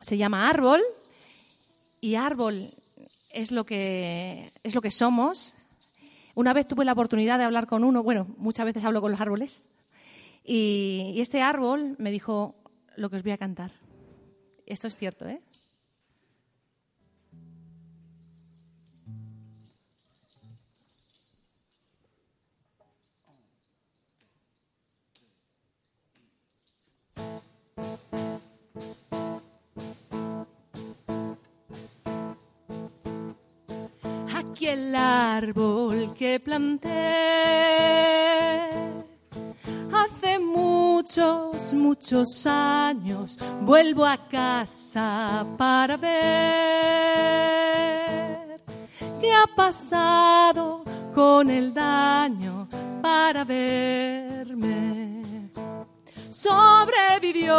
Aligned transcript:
se 0.00 0.16
llama 0.16 0.48
Árbol 0.48 0.80
y 2.00 2.14
árbol 2.14 2.74
es 3.30 3.52
lo 3.52 3.64
que 3.64 4.52
es 4.62 4.74
lo 4.74 4.80
que 4.80 4.90
somos. 4.90 5.54
Una 6.34 6.52
vez 6.52 6.66
tuve 6.66 6.84
la 6.84 6.92
oportunidad 6.92 7.38
de 7.38 7.44
hablar 7.44 7.66
con 7.66 7.84
uno, 7.84 8.02
bueno, 8.02 8.26
muchas 8.38 8.64
veces 8.64 8.84
hablo 8.84 9.00
con 9.00 9.10
los 9.10 9.20
árboles, 9.20 9.68
y, 10.44 11.12
y 11.14 11.20
este 11.20 11.42
árbol 11.42 11.96
me 11.98 12.10
dijo 12.10 12.54
lo 12.96 13.10
que 13.10 13.16
os 13.16 13.22
voy 13.22 13.32
a 13.32 13.38
cantar. 13.38 13.72
Esto 14.66 14.86
es 14.86 14.96
cierto, 14.96 15.28
¿eh? 15.28 15.40
Aquí 34.60 34.68
el 34.68 34.94
árbol 34.94 36.12
que 36.12 36.38
planté 36.38 36.90
hace 39.90 40.38
muchos, 40.38 41.72
muchos 41.72 42.44
años. 42.44 43.38
Vuelvo 43.62 44.04
a 44.04 44.18
casa 44.28 45.46
para 45.56 45.96
ver 45.96 46.10
qué 49.18 49.32
ha 49.32 49.46
pasado 49.56 50.84
con 51.14 51.48
el 51.48 51.72
daño 51.72 52.68
para 53.00 53.44
verme. 53.44 55.24
Sobrevivió. 56.28 57.56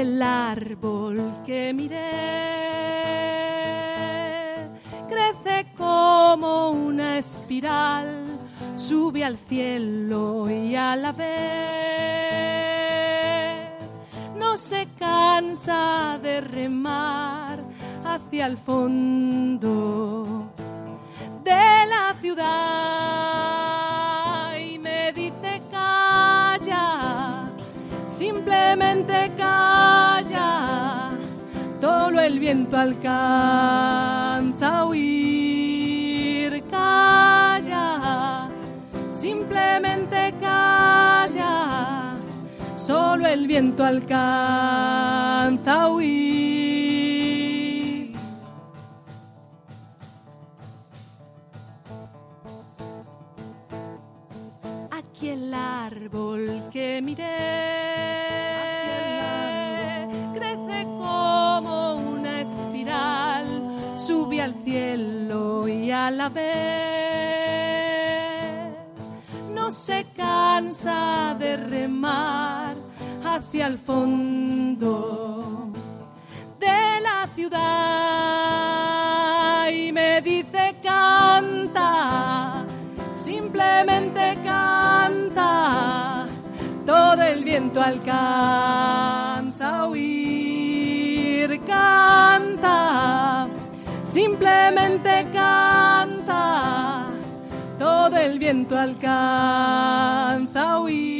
El 0.00 0.22
árbol 0.22 1.42
que 1.44 1.74
miré. 1.74 1.98
Crece 5.08 5.66
como 5.76 6.70
una 6.70 7.18
espiral, 7.18 8.38
sube 8.76 9.24
al 9.24 9.36
cielo 9.36 10.48
y 10.48 10.76
a 10.76 10.94
la 10.94 11.10
vez. 11.10 11.28
No 14.36 14.56
se 14.56 14.86
cansa 14.96 16.20
de 16.22 16.42
remar 16.42 17.58
hacia 18.04 18.46
el 18.46 18.56
fondo 18.56 20.48
de 21.42 21.86
la 21.88 22.14
ciudad 22.20 22.46
y 24.56 24.78
me 24.78 25.12
dice 25.12 25.60
calla, 25.72 27.50
simplemente 28.08 29.32
calla, 29.36 29.87
el 32.28 32.38
viento 32.38 32.76
alcanza 32.76 33.18
a 34.80 34.84
huir, 34.84 36.62
calla, 36.70 38.50
simplemente 39.10 40.34
calla, 40.38 42.16
solo 42.76 43.26
el 43.26 43.46
viento 43.46 43.82
alcanza 43.82 45.72
a 45.82 45.88
huir. 45.88 46.08
Aquí 54.90 55.30
el 55.30 55.54
árbol 55.54 56.68
que 56.70 57.00
miré 57.02 57.67
cielo 66.08 66.10
y 66.10 66.10
a 66.10 66.10
la 66.10 66.28
vez. 66.28 66.48
No 69.54 69.70
se 69.70 70.06
cansa 70.16 71.36
de 71.38 71.56
remar 71.56 72.76
hacia 73.24 73.66
el 73.66 73.78
fondo 73.78 75.70
de 76.58 77.00
la 77.02 77.28
ciudad 77.34 77.58
y 79.70 79.92
me 79.92 80.20
dice 80.22 80.76
canta, 80.82 82.64
simplemente 83.14 84.38
canta, 84.44 86.26
todo 86.86 87.22
el 87.22 87.44
viento 87.44 87.80
alcanza 87.82 89.78
a 89.80 89.86
huir, 89.86 91.60
canta, 91.66 93.46
simplemente 94.04 95.27
todo 98.10 98.20
el 98.20 98.38
viento 98.38 98.78
alcanza 98.78 100.62
a 100.72 100.80
huir. 100.80 101.17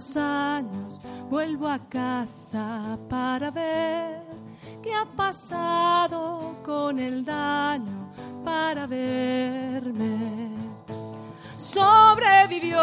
Muchos 0.00 0.16
años. 0.16 1.00
Vuelvo 1.28 1.68
a 1.68 1.78
casa 1.78 2.98
para 3.08 3.50
ver 3.50 4.22
qué 4.82 4.94
ha 4.94 5.04
pasado 5.04 6.56
con 6.64 6.98
el 6.98 7.24
daño 7.24 8.10
para 8.44 8.86
verme. 8.86 10.50
Sobrevivió, 11.56 12.78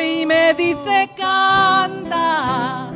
y 0.00 0.26
me 0.26 0.54
dice 0.54 1.10
canta, 1.16 2.90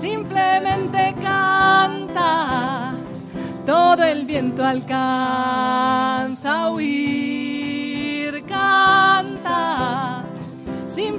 simplemente 0.00 1.14
canta 1.20 2.94
todo 3.66 4.04
el 4.04 4.24
viento 4.24 4.64
alcanza 4.64 6.62
a 6.62 6.70
huir, 6.70 7.05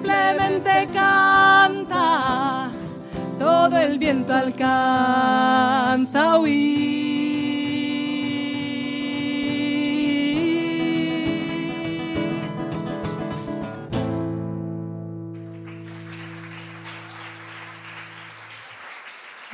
simplemente 0.08 0.88
canta, 0.94 2.72
todo 3.38 3.78
el 3.78 4.00
viento 4.00 4.34
alcanza 4.34 6.32
a 6.32 6.40
huir. 6.40 6.88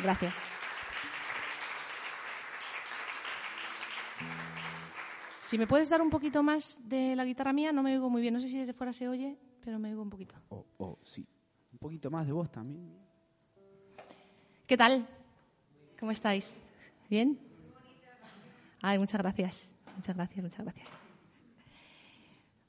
Gracias. 0.04 0.34
Si 5.42 5.58
me 5.58 5.66
puedes 5.66 5.90
dar 5.90 6.02
un 6.02 6.10
poquito 6.10 6.44
más 6.44 6.78
de 6.84 7.16
la 7.16 7.26
guitarra 7.26 7.54
mía, 7.54 7.72
no 7.72 7.82
me 7.84 7.94
oigo 7.94 8.10
muy 8.10 8.22
bien. 8.22 8.34
No 8.34 8.40
sé 8.40 8.50
si 8.50 8.60
desde 8.60 8.74
fuera 8.74 8.92
se 8.92 9.08
oye, 9.08 9.38
pero 9.64 9.80
me 9.80 9.90
oigo 9.90 10.02
un 10.02 10.10
poquito. 10.10 10.36
Oh, 10.50 10.66
oh, 10.78 11.00
sí. 11.04 11.26
Un 11.72 11.80
poquito 11.80 12.12
más 12.12 12.28
de 12.28 12.34
voz 12.34 12.52
también. 12.52 12.94
¿Qué 14.68 14.78
tal? 14.78 15.08
¿Cómo 16.00 16.12
estáis? 16.12 16.62
¿Bien? 17.10 17.40
Ay, 18.82 19.00
muchas 19.00 19.22
gracias. 19.22 19.74
Muchas 19.96 20.16
gracias, 20.16 20.44
muchas 20.44 20.66
gracias. 20.66 20.90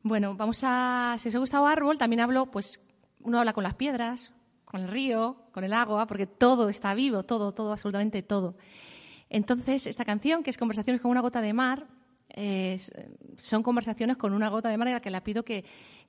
Bueno, 0.03 0.35
vamos 0.35 0.61
a. 0.63 1.17
Si 1.19 1.29
os 1.29 1.35
ha 1.35 1.39
gustado 1.39 1.67
árbol, 1.67 1.99
también 1.99 2.21
hablo, 2.21 2.51
pues, 2.51 2.81
uno 3.21 3.39
habla 3.39 3.53
con 3.53 3.65
las 3.65 3.75
piedras, 3.75 4.33
con 4.65 4.83
el 4.83 4.89
río, 4.89 5.37
con 5.53 5.65
el 5.65 5.73
agua, 5.73 6.07
porque 6.07 6.27
todo 6.27 6.69
está 6.69 6.95
vivo, 6.95 7.25
todo, 7.25 7.53
todo, 7.53 7.73
absolutamente 7.73 8.23
todo. 8.23 8.57
Entonces, 9.31 9.87
esta 9.87 10.05
canción, 10.05 10.43
que 10.43 10.51
es 10.51 10.59
Conversaciones 10.59 11.01
con 11.01 11.11
una 11.11 11.21
gota 11.21 11.41
de 11.41 11.53
mar, 11.55 11.87
eh, 12.29 12.79
son 13.41 13.63
conversaciones 13.63 14.17
con 14.17 14.33
una 14.33 14.49
gota 14.49 14.69
de 14.69 14.77
mar 14.77 14.89
en 14.89 14.95
la 14.95 15.01
que 15.01 15.11
la 15.11 15.25
pido 15.25 15.45
que, 15.45 15.65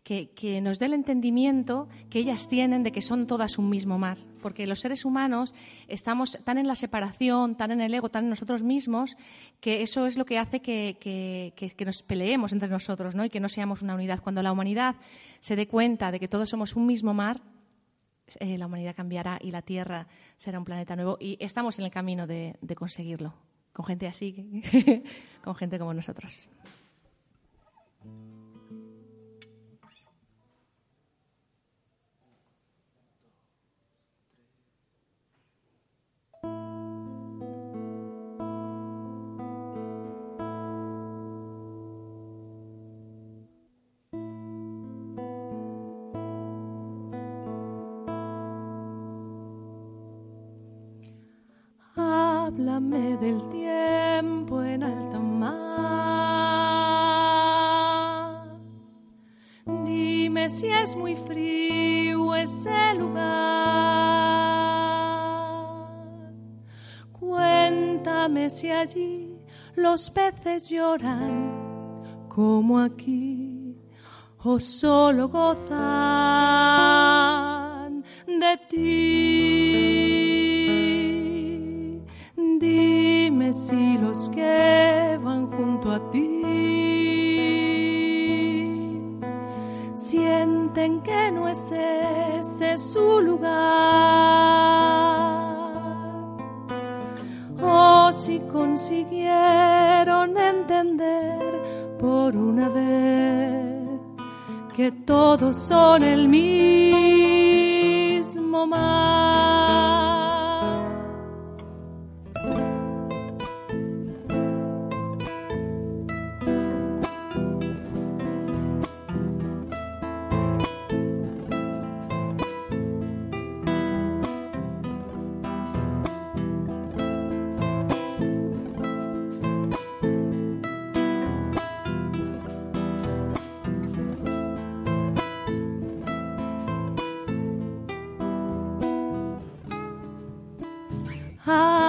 que, 0.06 0.62
nos 0.62 0.78
dé 0.78 0.86
el 0.86 0.94
entendimiento 0.94 1.90
que 2.12 2.19
ellas 2.19 2.48
tienen 2.48 2.84
de 2.84 2.92
que 2.92 3.02
son 3.02 3.25
todas 3.25 3.57
un 3.57 3.72
mismo 3.72 3.98
mar. 3.98 4.19
Porque 4.40 4.68
los 4.68 4.80
seres 4.80 5.04
humanos 5.04 5.56
estamos 5.88 6.38
tan 6.44 6.60
en 6.60 6.68
la 6.68 6.75
separación, 6.75 7.56
tan 7.56 7.72
en 7.72 7.81
el 7.81 7.92
ego, 7.92 8.10
tan 8.10 8.25
en 8.25 8.30
nosotros 8.30 8.62
mismos, 8.62 9.18
que 9.60 9.81
eso 9.81 10.06
es 10.06 10.16
lo 10.16 10.25
que 10.25 10.38
hace 10.38 10.62
que, 10.62 11.74
nos 11.84 12.04
peleemos 12.04 12.54
entre 12.54 12.69
nosotros 12.69 13.16
¿no? 13.16 13.25
y 13.25 13.31
que 13.31 13.40
no 13.40 13.50
seamos 13.50 13.81
una 13.81 13.96
unidad. 13.96 14.22
Cuando 14.22 14.44
la 14.44 14.52
humanidad 14.52 14.96
se 15.40 15.56
dé 15.56 15.68
cuenta 15.68 16.12
de 16.12 16.19
que 16.19 16.28
todos 16.28 16.50
somos 16.50 16.75
un 16.75 16.86
mismo 16.86 17.16
mar, 17.16 17.42
eh, 18.40 18.60
la 18.60 18.68
humanidad 18.68 18.96
cambiará 18.96 19.40
y 19.42 19.50
la 19.50 19.63
Tierra 19.63 20.07
será 20.38 20.60
un 20.60 20.66
planeta 20.66 20.96
nuevo. 20.96 21.18
Y 21.19 21.36
estamos 21.40 21.80
en 21.80 21.86
el 21.86 21.92
camino 21.92 22.28
de, 22.28 22.57
de 22.62 22.75
conseguirlo, 22.75 23.34
con 23.74 23.86
gente 23.86 24.06
así, 24.06 24.62
con 25.44 25.56
gente 25.56 25.80
como 25.80 25.96
nosotros. 25.96 26.48
Háblame 52.75 53.18
del 53.18 53.42
tiempo 53.50 54.62
en 54.62 54.83
alta 54.83 55.19
mar. 55.19 55.56
Dime 59.83 60.50
si 60.50 60.68
es 60.68 60.95
muy 60.95 61.16
frío 61.16 62.36
ese 62.36 62.94
lugar. 62.95 63.24
Cuéntame 67.12 68.50
si 68.50 68.72
allí 68.72 69.38
los 69.75 70.10
peces 70.12 70.69
lloran 70.69 71.54
como 72.28 72.80
aquí 72.80 73.78
o 74.44 74.60
solo 74.60 75.30
gozan 75.30 77.14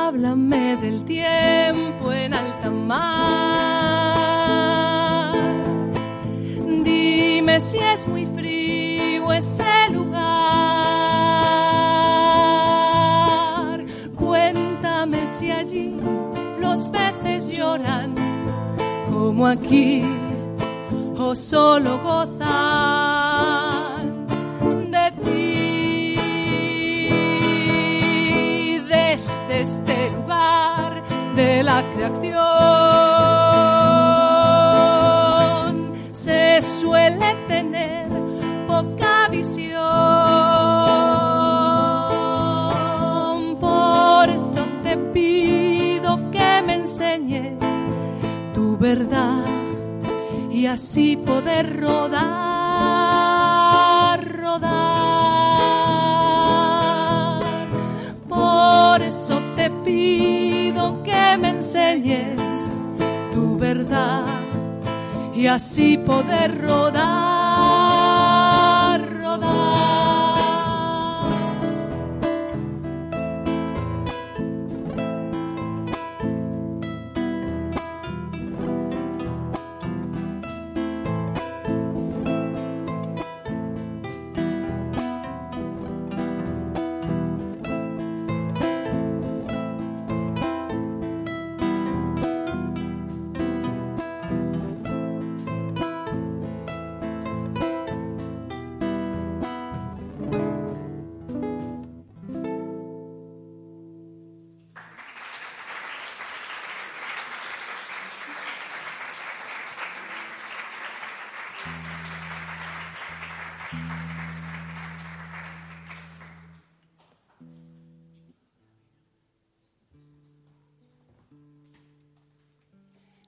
háblame 0.07 0.77
del 0.77 1.05
tiempo 1.05 2.13
en 2.13 2.33
alta 2.33 2.71
mar. 2.71 2.97
Dime 6.85 7.59
si 7.59 7.79
es 7.79 8.07
muy 8.07 8.25
frío 8.27 9.33
ese 9.33 9.91
lugar. 9.91 10.25
Cuéntame 14.15 15.27
si 15.39 15.51
allí 15.51 15.97
los 16.61 16.87
peces 16.89 17.51
lloran 17.51 18.15
como 19.11 19.49
aquí 19.49 20.05
o 21.19 21.35
solo 21.35 21.99
gozan 22.01 23.36
creación 32.11 32.47
se 36.13 36.63
suele 36.63 37.35
tener 37.49 38.09
poca 38.67 39.29
visión. 39.31 39.77
Por 43.61 44.31
eso 44.31 44.67
te 44.83 44.97
pido 45.13 46.31
que 46.31 46.63
me 46.67 46.75
enseñes 46.75 47.59
tu 48.55 48.77
verdad 48.77 49.45
y 50.51 50.67
así 50.67 51.17
poder 51.17 51.81
rodar, 51.81 52.36
tu 63.33 63.59
verdad 63.59 64.25
y 65.35 65.49
así 65.49 65.99
poder 65.99 66.61
rodar, 66.63 67.26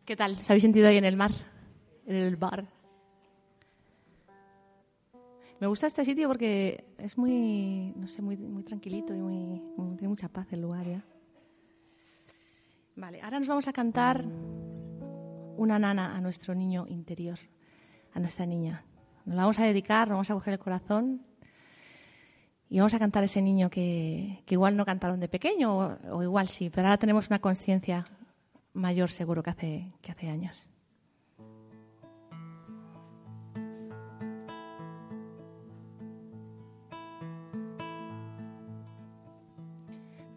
¿Qué 0.09 0.17
tal? 0.17 0.39
¿Se 0.39 0.51
habéis 0.51 0.63
sentido 0.63 0.89
ahí 0.89 0.97
en 0.97 1.05
el 1.05 1.19
mar? 1.19 1.33
En 2.07 2.17
el 2.17 2.37
bar. 2.37 2.65
Me 5.61 5.67
gusta 5.67 5.87
este 5.87 6.03
sitio 6.03 6.29
porque 6.29 6.87
es 6.97 7.19
muy, 7.19 7.93
no 7.95 8.09
sé, 8.09 8.23
muy, 8.23 8.63
tranquilito 8.63 9.15
y 9.15 9.19
muy, 9.19 9.61
tiene 9.99 10.09
mucha 10.09 10.29
paz 10.29 10.51
el 10.53 10.63
lugar. 10.63 10.87
Vale, 12.97 13.21
ahora 13.21 13.39
nos 13.39 13.49
vamos 13.49 13.69
a 13.69 13.75
cantar 13.75 14.25
una 15.59 15.79
nana 15.79 16.17
a 16.17 16.23
nuestro 16.23 16.55
niño 16.55 16.87
interior, 16.89 17.39
a 18.15 18.19
nuestra 18.19 18.47
niña. 18.47 18.83
Nos 19.27 19.37
la 19.37 19.43
vamos 19.43 19.59
a 19.59 19.65
dedicar, 19.65 20.09
nos 20.09 20.15
vamos 20.15 20.31
a 20.31 20.35
coger 20.35 20.55
el 20.55 20.59
corazón 20.59 21.21
Y 22.71 22.79
vamos 22.79 22.95
a 22.95 22.99
cantar 22.99 23.25
ese 23.25 23.43
niño 23.43 23.69
que, 23.69 24.43
que 24.47 24.55
igual 24.55 24.75
no 24.75 24.87
cantaron 24.87 25.21
de 25.21 25.29
pequeño, 25.29 25.77
o, 25.77 26.17
o 26.17 26.23
igual 26.23 26.49
sí, 26.49 26.71
pero 26.71 26.87
ahora 26.87 26.97
tenemos 26.97 27.29
una 27.29 27.41
conciencia 27.41 28.07
mayor 28.79 29.11
seguro 29.11 29.43
que 29.43 29.51
hace, 29.51 29.93
que 30.01 30.13
hace 30.13 30.29
años. 30.29 30.69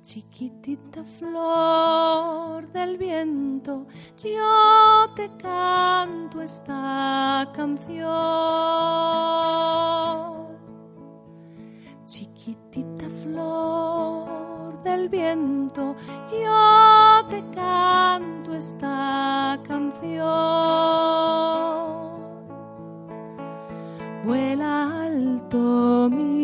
Chiquitita 0.04 1.04
flor 1.06 2.70
del 2.74 2.98
viento, 2.98 3.88
yo 4.18 5.14
te 5.16 5.30
canto 5.38 6.42
esta 6.42 7.48
canción. 7.56 8.10
Chiquitita 12.06 13.08
flor 13.22 14.82
del 14.84 15.08
viento, 15.08 15.96
yo 16.30 17.01
canto 17.54 18.54
esta 18.54 19.60
canción. 19.68 20.32
Vuela 24.26 25.06
alto 25.06 26.10
mi 26.12 26.41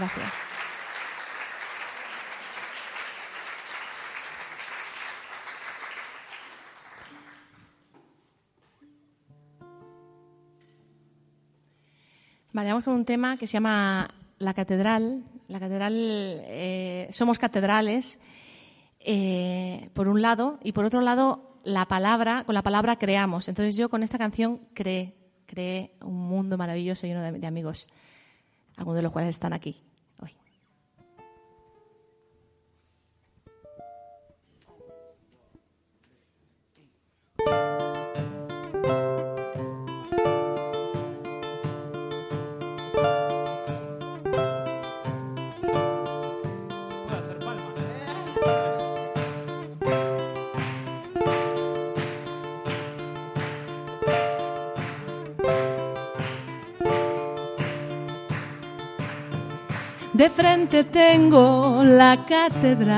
Gracias. 0.00 0.26
Vale, 12.52 12.68
vamos 12.70 12.84
con 12.84 12.94
un 12.94 13.04
tema 13.04 13.36
que 13.36 13.46
se 13.46 13.52
llama 13.52 14.08
la 14.38 14.54
catedral. 14.54 15.22
La 15.48 15.60
catedral, 15.60 15.92
eh, 15.94 17.08
somos 17.10 17.38
catedrales, 17.38 18.18
eh, 19.00 19.90
por 19.92 20.08
un 20.08 20.22
lado, 20.22 20.58
y 20.62 20.72
por 20.72 20.86
otro 20.86 21.02
lado, 21.02 21.56
la 21.62 21.84
palabra, 21.88 22.44
con 22.44 22.54
la 22.54 22.62
palabra 22.62 22.96
creamos. 22.96 23.48
Entonces 23.48 23.76
yo 23.76 23.90
con 23.90 24.02
esta 24.02 24.16
canción 24.16 24.62
creé, 24.72 25.14
creé 25.44 25.92
un 26.00 26.16
mundo 26.16 26.56
maravilloso 26.56 27.06
lleno 27.06 27.20
de, 27.20 27.32
de 27.32 27.46
amigos, 27.46 27.90
algunos 28.76 28.96
de 28.96 29.02
los 29.02 29.12
cuales 29.12 29.30
están 29.30 29.52
aquí 29.52 29.82
De 60.20 60.28
frente 60.28 60.84
tengo 60.84 61.82
la 61.82 62.26
catedral, 62.26 62.92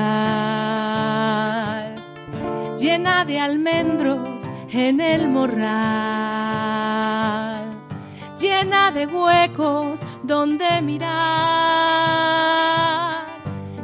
llena 2.77 3.23
de 3.23 3.39
almendros 3.39 4.43
en 4.69 4.99
el 4.99 5.29
morral, 5.29 5.61
llena 8.37 8.91
de 8.91 9.07
huecos 9.07 10.01
donde 10.21 10.81
mirar, 10.81 11.13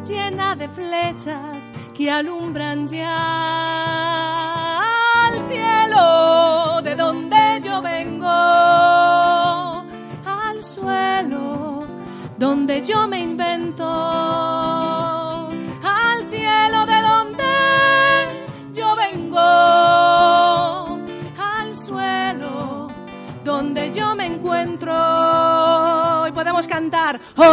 llena 0.06 0.58
de 0.58 0.68
flechas 0.68 1.72
que 1.94 2.12
alumbran 2.12 2.90
ya 2.90 4.39
donde 12.40 12.84
yo 12.86 13.06
me 13.06 13.20
invento, 13.20 13.84
al 15.84 16.26
cielo 16.32 16.86
de 16.86 17.02
donde 17.02 17.44
yo 18.74 18.96
vengo, 18.96 19.40
al 21.38 21.76
suelo 21.76 22.88
donde 23.44 23.92
yo 23.92 24.16
me 24.16 24.28
encuentro. 24.28 24.94
Y 26.30 26.32
podemos 26.32 26.66
cantar. 26.66 27.20
Oh, 27.36 27.44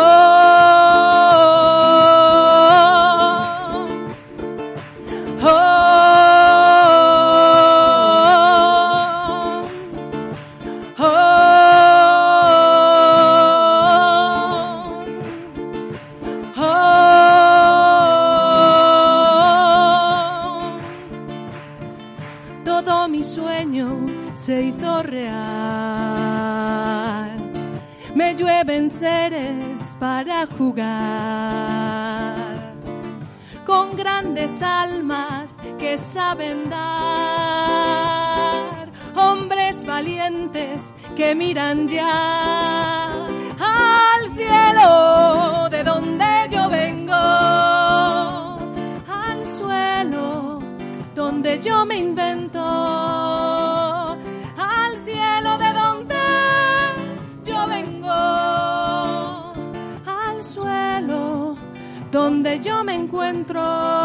jugar 30.58 32.46
con 33.64 33.96
grandes 33.96 34.62
almas 34.62 35.52
que 35.78 35.98
saben 36.14 36.70
dar, 36.70 36.86
hombres 39.14 39.84
valientes 39.84 40.94
que 41.16 41.34
miran 41.34 41.88
ya 41.88 43.26
al 43.58 44.22
cielo 44.36 45.68
de 45.70 45.82
donde 45.82 46.48
yo 46.50 46.68
vengo, 46.68 47.12
al 49.08 49.46
suelo 49.46 50.60
donde 51.14 51.60
yo 51.60 51.84
me 51.84 51.95
yo 62.54 62.84
me 62.84 62.94
encuentro. 62.94 63.95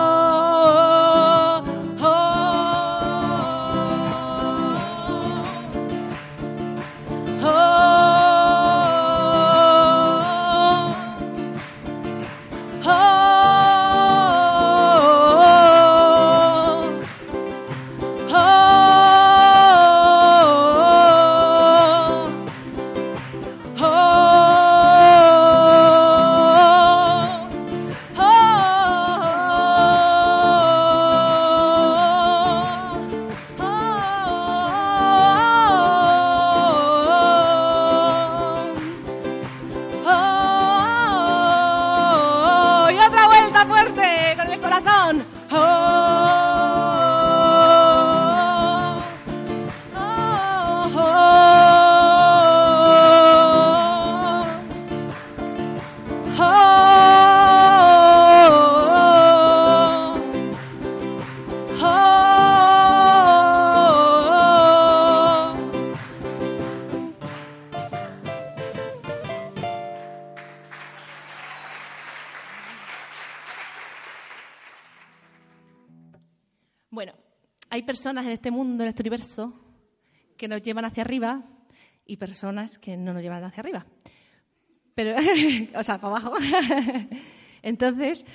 Personas 78.12 78.28
en 78.28 78.34
este 78.34 78.52
mundo, 78.52 78.84
en 78.84 78.90
este 78.90 79.04
universo, 79.04 79.54
que 80.36 80.50
nos 80.50 80.62
llevan 80.62 80.84
hacia 80.84 81.02
arriba 81.02 81.46
y 82.06 82.18
personas 82.18 82.78
que 82.78 82.98
no 82.98 83.14
nos 83.14 83.24
llevan 83.24 83.42
hacia 83.46 83.62
arriba. 83.62 83.86
Pero, 84.94 85.16
o 85.80 85.82
sea, 85.82 85.98
para 85.98 86.18
abajo. 86.18 86.34
Entonces, 87.62 88.26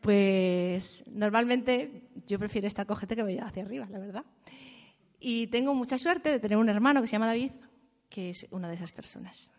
pues 0.00 1.04
normalmente 1.10 2.08
yo 2.26 2.38
prefiero 2.38 2.66
esta 2.66 2.86
cogete 2.86 3.14
que 3.14 3.24
me 3.24 3.34
lleva 3.34 3.48
hacia 3.48 3.62
arriba, 3.62 3.86
la 3.90 3.98
verdad. 3.98 4.24
Y 5.20 5.48
tengo 5.48 5.74
mucha 5.74 5.98
suerte 5.98 6.30
de 6.30 6.40
tener 6.40 6.56
un 6.56 6.70
hermano 6.70 7.02
que 7.02 7.06
se 7.06 7.12
llama 7.12 7.26
David, 7.26 7.52
que 8.08 8.30
es 8.30 8.46
una 8.50 8.70
de 8.70 8.76
esas 8.76 8.92
personas. 8.92 9.50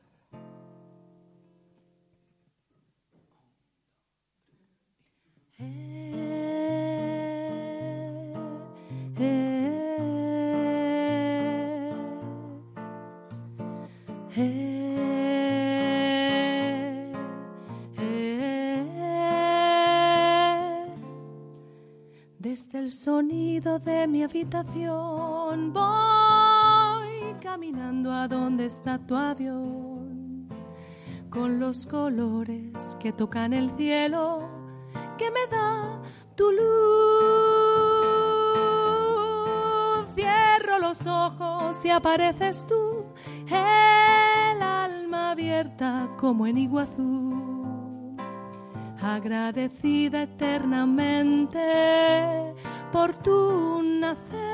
Desde 22.38 22.78
el 22.78 22.94
sonido 22.94 23.80
de 23.80 24.06
mi 24.08 24.22
habitación 24.22 25.74
voy 25.74 27.34
caminando 27.42 28.12
a 28.12 28.28
donde 28.28 28.68
está 28.68 29.00
tu 29.00 29.16
avión, 29.16 30.48
con 31.32 31.60
los 31.60 31.88
colores 31.88 32.96
que 33.00 33.12
tocan 33.12 33.54
el 33.54 33.76
cielo 33.76 34.48
que 35.18 35.32
me 35.32 35.48
da 35.50 36.00
tu 36.36 36.52
luz. 36.52 36.68
Cierro 40.14 40.78
los 40.78 41.08
ojos 41.08 41.84
y 41.84 41.90
apareces 41.90 42.68
tú, 42.68 43.04
abierta 45.38 46.10
como 46.18 46.48
en 46.48 46.58
Iguazú 46.58 48.16
agradecida 49.00 50.24
eternamente 50.24 51.60
por 52.92 53.16
tu 53.18 53.84
nacer. 53.84 54.47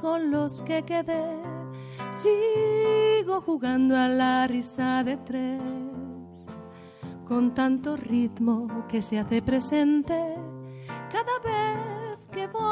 Con 0.00 0.30
los 0.30 0.62
que 0.62 0.82
quedé, 0.84 1.36
sigo 2.08 3.42
jugando 3.42 3.94
a 3.94 4.08
la 4.08 4.46
risa 4.46 5.04
de 5.04 5.18
tres, 5.18 5.60
con 7.28 7.52
tanto 7.52 7.94
ritmo 7.94 8.86
que 8.88 9.02
se 9.02 9.18
hace 9.18 9.42
presente 9.42 10.34
cada 11.12 11.38
vez 11.44 12.26
que 12.32 12.46
voy. 12.46 12.62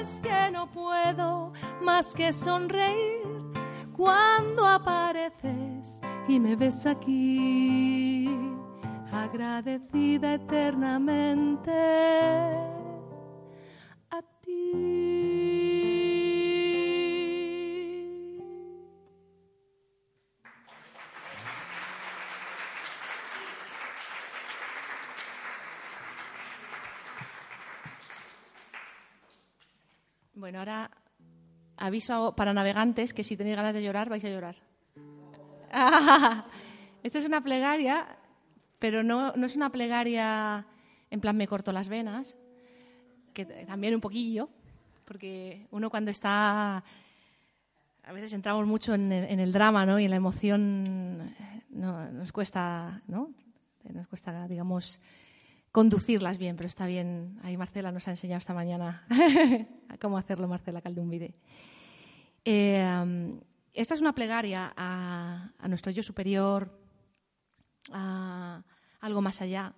Es 0.00 0.20
que 0.20 0.52
no 0.52 0.70
puedo 0.70 1.52
más 1.82 2.14
que 2.14 2.32
sonreír 2.32 3.26
cuando 3.92 4.64
apareces 4.64 6.00
y 6.28 6.38
me 6.38 6.54
ves 6.54 6.86
aquí 6.86 8.28
agradecida 9.10 10.34
eternamente. 10.34 12.77
Bueno, 30.34 30.60
ahora 30.60 30.90
aviso 31.76 32.34
para 32.36 32.52
navegantes 32.52 33.12
que 33.12 33.24
si 33.24 33.36
tenéis 33.36 33.56
ganas 33.56 33.74
de 33.74 33.82
llorar, 33.82 34.08
vais 34.08 34.24
a 34.24 34.30
llorar. 34.30 34.56
Esto 37.02 37.18
es 37.18 37.26
una 37.26 37.42
plegaria, 37.42 38.16
pero 38.78 39.02
no, 39.02 39.32
no 39.32 39.46
es 39.46 39.56
una 39.56 39.70
plegaria 39.70 40.64
en 41.10 41.20
plan 41.20 41.36
me 41.36 41.48
corto 41.48 41.72
las 41.72 41.88
venas, 41.88 42.36
que 43.34 43.44
también 43.44 43.94
un 43.94 44.00
poquillo, 44.00 44.48
porque 45.08 45.66
uno 45.70 45.88
cuando 45.88 46.10
está... 46.10 46.84
A 48.04 48.12
veces 48.12 48.32
entramos 48.32 48.66
mucho 48.66 48.94
en 48.94 49.12
el, 49.12 49.52
drama 49.52 49.84
¿no? 49.84 49.98
y 49.98 50.04
en 50.04 50.10
la 50.10 50.16
emoción, 50.16 51.34
no, 51.70 52.10
nos 52.10 52.32
cuesta, 52.32 53.02
¿no? 53.06 53.30
Nos 53.92 54.06
cuesta, 54.06 54.46
digamos, 54.48 54.98
conducirlas 55.72 56.38
bien, 56.38 56.56
pero 56.56 56.68
está 56.68 56.86
bien. 56.86 57.38
Ahí 57.42 57.56
Marcela 57.58 57.92
nos 57.92 58.08
ha 58.08 58.12
enseñado 58.12 58.38
esta 58.38 58.54
mañana 58.54 59.06
cómo 60.00 60.16
hacerlo, 60.16 60.48
Marcela 60.48 60.80
Caldumbide. 60.80 61.34
Eh, 62.46 63.40
esta 63.74 63.94
es 63.94 64.00
una 64.00 64.14
plegaria 64.14 64.72
a, 64.74 65.50
a, 65.58 65.68
nuestro 65.68 65.92
yo 65.92 66.02
superior, 66.02 66.80
a 67.92 68.62
algo 69.00 69.20
más 69.20 69.42
allá. 69.42 69.74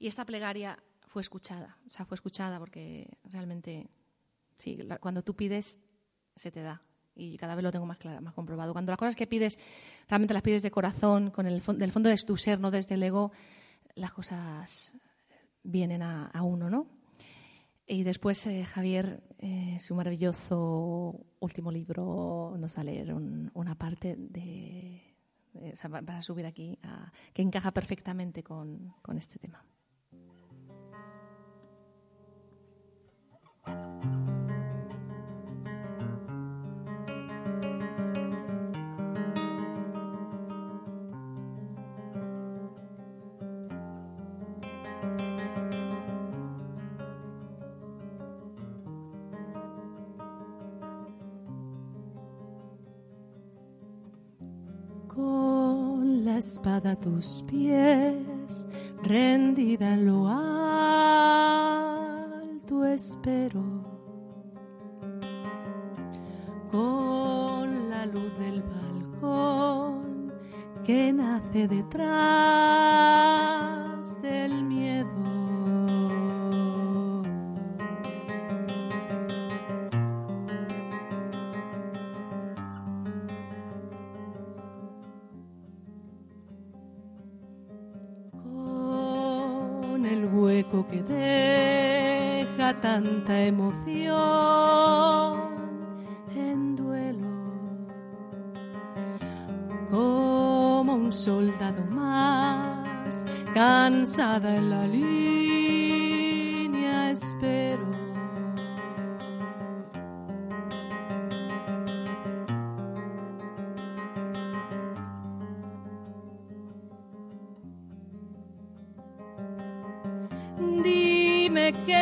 Y 0.00 0.08
esta 0.08 0.24
plegaria 0.24 0.76
fue 1.06 1.22
escuchada. 1.22 1.76
O 1.88 1.92
sea, 1.92 2.04
fue 2.04 2.16
escuchada 2.16 2.58
porque 2.58 3.08
realmente, 3.24 3.88
sí, 4.60 4.78
cuando 5.00 5.22
tú 5.22 5.34
pides, 5.34 5.80
se 6.36 6.50
te 6.50 6.62
da. 6.62 6.82
Y 7.14 7.36
cada 7.36 7.54
vez 7.54 7.64
lo 7.64 7.72
tengo 7.72 7.86
más 7.86 7.98
claro, 7.98 8.20
más 8.20 8.34
comprobado. 8.34 8.72
Cuando 8.72 8.92
las 8.92 8.98
cosas 8.98 9.16
que 9.16 9.26
pides, 9.26 9.58
realmente 10.08 10.34
las 10.34 10.42
pides 10.42 10.62
de 10.62 10.70
corazón, 10.70 11.30
con 11.30 11.46
el 11.46 11.60
del 11.78 11.92
fondo 11.92 12.08
de 12.08 12.16
tu 12.16 12.36
ser, 12.36 12.60
no 12.60 12.70
desde 12.70 12.94
el 12.94 13.02
ego, 13.02 13.32
las 13.94 14.12
cosas 14.12 14.92
vienen 15.62 16.02
a, 16.02 16.30
uno, 16.42 16.70
¿no? 16.70 16.86
Y 17.86 18.04
después 18.04 18.46
eh, 18.46 18.64
Javier, 18.64 19.22
eh, 19.38 19.76
su 19.80 19.94
maravilloso 19.94 21.26
último 21.40 21.72
libro, 21.72 22.54
nos 22.56 22.76
va 22.76 22.82
a 22.82 22.84
leer 22.84 23.12
una 23.12 23.74
parte 23.74 24.14
de, 24.16 25.02
vas 26.02 26.18
a 26.18 26.22
subir 26.22 26.46
aquí, 26.46 26.78
que 27.32 27.42
encaja 27.42 27.72
perfectamente 27.72 28.44
con 28.44 28.94
este 29.16 29.38
tema. 29.38 29.64
Tus 57.00 57.44
pies, 57.48 58.66
rendida 59.02 59.94
en 59.94 60.06
lo 60.06 60.28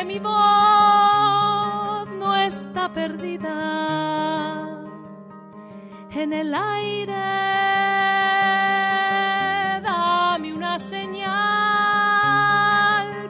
mi 0.09 0.19
voz 0.19 2.09
no 2.19 2.35
está 2.35 2.91
perdida 2.95 3.57
en 6.11 6.33
el 6.33 6.55
aire. 6.55 7.13
Dame 9.83 10.55
una 10.55 10.79
señal 10.79 11.29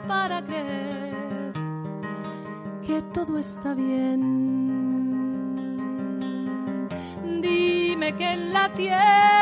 para 0.07 0.41
creer 0.45 1.51
que 2.87 3.01
todo 3.13 3.37
está 3.37 3.73
bien. 3.73 4.21
Dime 7.41 8.15
que 8.15 8.31
en 8.31 8.53
la 8.53 8.69
tierra 8.73 9.38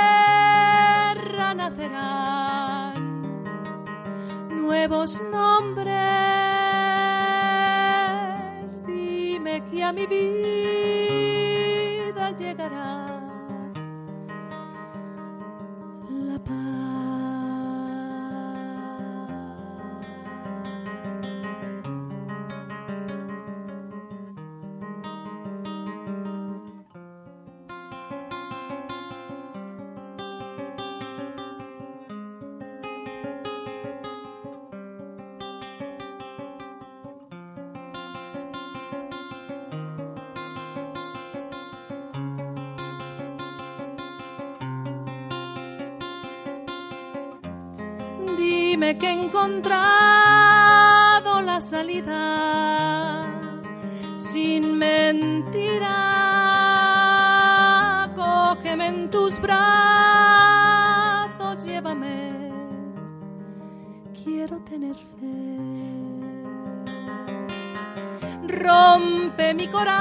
Rompe 68.48 69.54
mi 69.54 69.68
coraza 69.68 69.96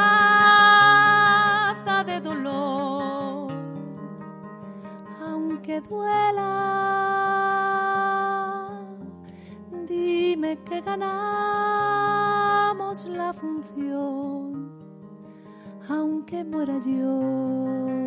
de 2.04 2.20
dolor, 2.20 3.52
aunque 5.20 5.80
duela 5.80 6.56
que 10.64 10.80
ganamos 10.80 11.06
la 13.06 13.32
función, 13.32 14.70
aunque 15.88 16.44
muera 16.44 16.78
yo. 16.78 18.05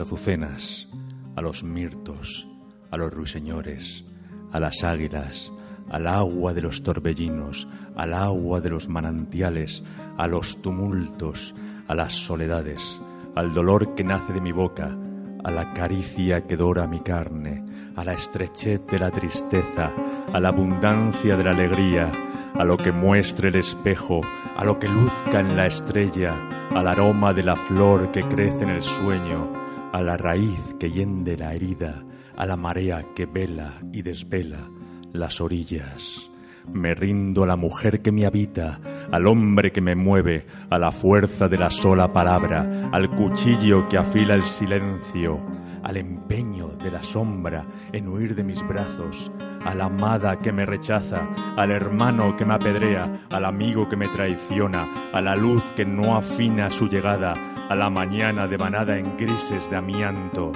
Azucenas, 0.00 0.88
a 1.36 1.42
los 1.42 1.62
mirtos, 1.62 2.46
a 2.90 2.96
los 2.96 3.12
ruiseñores, 3.12 4.04
a 4.52 4.60
las 4.60 4.84
águilas, 4.84 5.52
al 5.90 6.06
agua 6.06 6.54
de 6.54 6.62
los 6.62 6.82
torbellinos, 6.82 7.68
al 7.96 8.14
agua 8.14 8.60
de 8.60 8.70
los 8.70 8.88
manantiales, 8.88 9.82
a 10.16 10.26
los 10.26 10.60
tumultos, 10.62 11.54
a 11.88 11.94
las 11.94 12.12
soledades, 12.12 13.00
al 13.34 13.54
dolor 13.54 13.94
que 13.94 14.04
nace 14.04 14.32
de 14.32 14.40
mi 14.40 14.52
boca, 14.52 14.96
a 15.44 15.50
la 15.50 15.72
caricia 15.74 16.46
que 16.46 16.56
dora 16.56 16.86
mi 16.86 17.00
carne, 17.00 17.64
a 17.94 18.04
la 18.04 18.14
estrechez 18.14 18.86
de 18.86 18.98
la 18.98 19.10
tristeza, 19.10 19.92
a 20.32 20.40
la 20.40 20.48
abundancia 20.48 21.36
de 21.36 21.44
la 21.44 21.52
alegría, 21.52 22.10
a 22.54 22.64
lo 22.64 22.76
que 22.76 22.90
muestre 22.90 23.48
el 23.48 23.56
espejo, 23.56 24.22
a 24.56 24.64
lo 24.64 24.78
que 24.78 24.88
luzca 24.88 25.40
en 25.40 25.56
la 25.56 25.66
estrella, 25.66 26.34
al 26.74 26.88
aroma 26.88 27.32
de 27.32 27.42
la 27.42 27.56
flor 27.56 28.10
que 28.10 28.26
crece 28.26 28.64
en 28.64 28.70
el 28.70 28.82
sueño, 28.82 29.65
a 29.96 30.02
la 30.02 30.18
raíz 30.18 30.60
que 30.78 30.90
yende 30.90 31.38
la 31.38 31.54
herida, 31.54 32.04
a 32.36 32.44
la 32.44 32.58
marea 32.58 33.02
que 33.14 33.24
vela 33.24 33.72
y 33.94 34.02
desvela 34.02 34.68
las 35.14 35.40
orillas. 35.40 36.30
Me 36.70 36.94
rindo 36.94 37.44
a 37.44 37.46
la 37.46 37.56
mujer 37.56 38.02
que 38.02 38.12
me 38.12 38.26
habita, 38.26 38.78
al 39.10 39.26
hombre 39.26 39.72
que 39.72 39.80
me 39.80 39.94
mueve, 39.94 40.44
a 40.68 40.78
la 40.78 40.92
fuerza 40.92 41.48
de 41.48 41.56
la 41.56 41.70
sola 41.70 42.12
palabra, 42.12 42.90
al 42.92 43.08
cuchillo 43.08 43.88
que 43.88 43.96
afila 43.96 44.34
el 44.34 44.44
silencio, 44.44 45.40
al 45.82 45.96
empeño 45.96 46.68
de 46.68 46.90
la 46.90 47.02
sombra 47.02 47.64
en 47.90 48.06
huir 48.06 48.34
de 48.34 48.44
mis 48.44 48.60
brazos, 48.68 49.32
a 49.64 49.74
la 49.74 49.86
amada 49.86 50.40
que 50.40 50.52
me 50.52 50.66
rechaza, 50.66 51.26
al 51.56 51.70
hermano 51.70 52.36
que 52.36 52.44
me 52.44 52.52
apedrea, 52.52 53.22
al 53.30 53.46
amigo 53.46 53.88
que 53.88 53.96
me 53.96 54.08
traiciona, 54.08 55.08
a 55.14 55.22
la 55.22 55.36
luz 55.36 55.64
que 55.74 55.86
no 55.86 56.16
afina 56.16 56.70
su 56.70 56.86
llegada, 56.86 57.32
a 57.68 57.74
la 57.74 57.90
mañana 57.90 58.46
devanada 58.46 58.96
en 58.96 59.16
grises 59.16 59.68
de 59.68 59.76
amianto. 59.76 60.52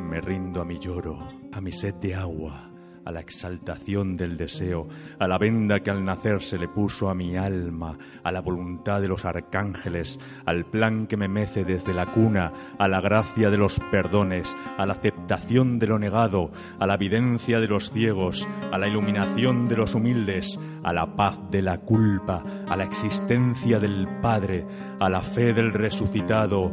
Me 0.00 0.20
rindo 0.20 0.60
a 0.60 0.64
mi 0.64 0.78
lloro, 0.78 1.26
a 1.52 1.60
mi 1.60 1.72
sed 1.72 1.94
de 1.94 2.14
agua, 2.14 2.69
a 3.04 3.12
la 3.12 3.20
exaltación 3.20 4.16
del 4.16 4.36
deseo, 4.36 4.88
a 5.18 5.26
la 5.26 5.38
venda 5.38 5.80
que 5.80 5.90
al 5.90 6.04
nacer 6.04 6.42
se 6.42 6.58
le 6.58 6.68
puso 6.68 7.08
a 7.08 7.14
mi 7.14 7.36
alma, 7.36 7.96
a 8.22 8.32
la 8.32 8.40
voluntad 8.40 9.00
de 9.00 9.08
los 9.08 9.24
arcángeles, 9.24 10.18
al 10.46 10.66
plan 10.66 11.06
que 11.06 11.16
me 11.16 11.28
mece 11.28 11.64
desde 11.64 11.94
la 11.94 12.06
cuna, 12.06 12.52
a 12.78 12.88
la 12.88 13.00
gracia 13.00 13.50
de 13.50 13.58
los 13.58 13.80
perdones, 13.90 14.54
a 14.76 14.86
la 14.86 14.94
aceptación 14.94 15.78
de 15.78 15.86
lo 15.86 15.98
negado, 15.98 16.50
a 16.78 16.86
la 16.86 16.94
evidencia 16.94 17.60
de 17.60 17.68
los 17.68 17.90
ciegos, 17.90 18.46
a 18.72 18.78
la 18.78 18.88
iluminación 18.88 19.68
de 19.68 19.76
los 19.76 19.94
humildes, 19.94 20.58
a 20.82 20.92
la 20.92 21.14
paz 21.16 21.38
de 21.50 21.62
la 21.62 21.78
culpa, 21.78 22.44
a 22.68 22.76
la 22.76 22.84
existencia 22.84 23.78
del 23.78 24.08
Padre, 24.20 24.66
a 24.98 25.08
la 25.08 25.20
fe 25.22 25.52
del 25.52 25.72
resucitado, 25.72 26.72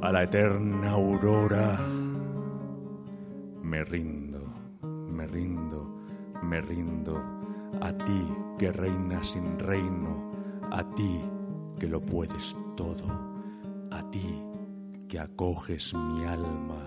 a 0.00 0.12
la 0.12 0.24
eterna 0.24 0.90
aurora. 0.90 1.78
Me 3.62 3.82
rindo, 3.84 4.23
me 6.54 6.60
rindo 6.60 7.20
a 7.80 7.92
ti 7.92 8.22
que 8.58 8.70
reinas 8.70 9.32
sin 9.32 9.58
reino, 9.58 10.30
a 10.70 10.84
ti 10.94 11.20
que 11.80 11.88
lo 11.88 12.00
puedes 12.00 12.56
todo, 12.76 13.06
a 13.90 14.08
ti 14.12 14.40
que 15.08 15.18
acoges 15.18 15.92
mi 15.94 16.24
alma. 16.24 16.82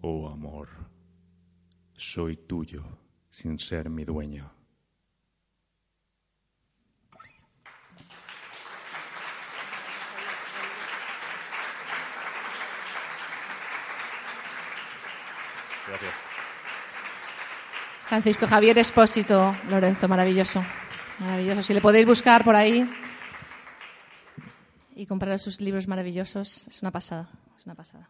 Oh 0.00 0.26
amor, 0.28 0.68
soy 1.92 2.38
tuyo 2.38 2.82
sin 3.30 3.58
ser 3.58 3.90
mi 3.90 4.04
dueño. 4.06 4.63
Gracias. 15.94 16.14
Francisco 18.06 18.46
Javier 18.46 18.78
Espósito, 18.78 19.54
Lorenzo, 19.68 20.08
maravilloso. 20.08 20.64
Maravilloso. 21.20 21.62
Si 21.62 21.72
le 21.72 21.80
podéis 21.80 22.04
buscar 22.04 22.44
por 22.44 22.56
ahí 22.56 22.88
y 24.96 25.06
comprar 25.06 25.38
sus 25.38 25.60
libros 25.60 25.86
maravillosos, 25.86 26.66
es 26.66 26.82
una 26.82 26.90
pasada. 26.90 27.28
Es 27.56 27.64
una 27.64 27.74
pasada. 27.76 28.08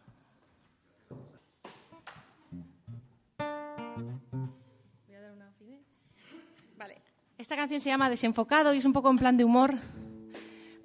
Vale. 6.77 7.01
Esta 7.37 7.55
canción 7.55 7.79
se 7.79 7.89
llama 7.89 8.09
Desenfocado 8.09 8.73
y 8.73 8.79
es 8.79 8.85
un 8.85 8.93
poco 8.93 9.11
en 9.11 9.17
plan 9.17 9.37
de 9.37 9.43
humor. 9.43 9.75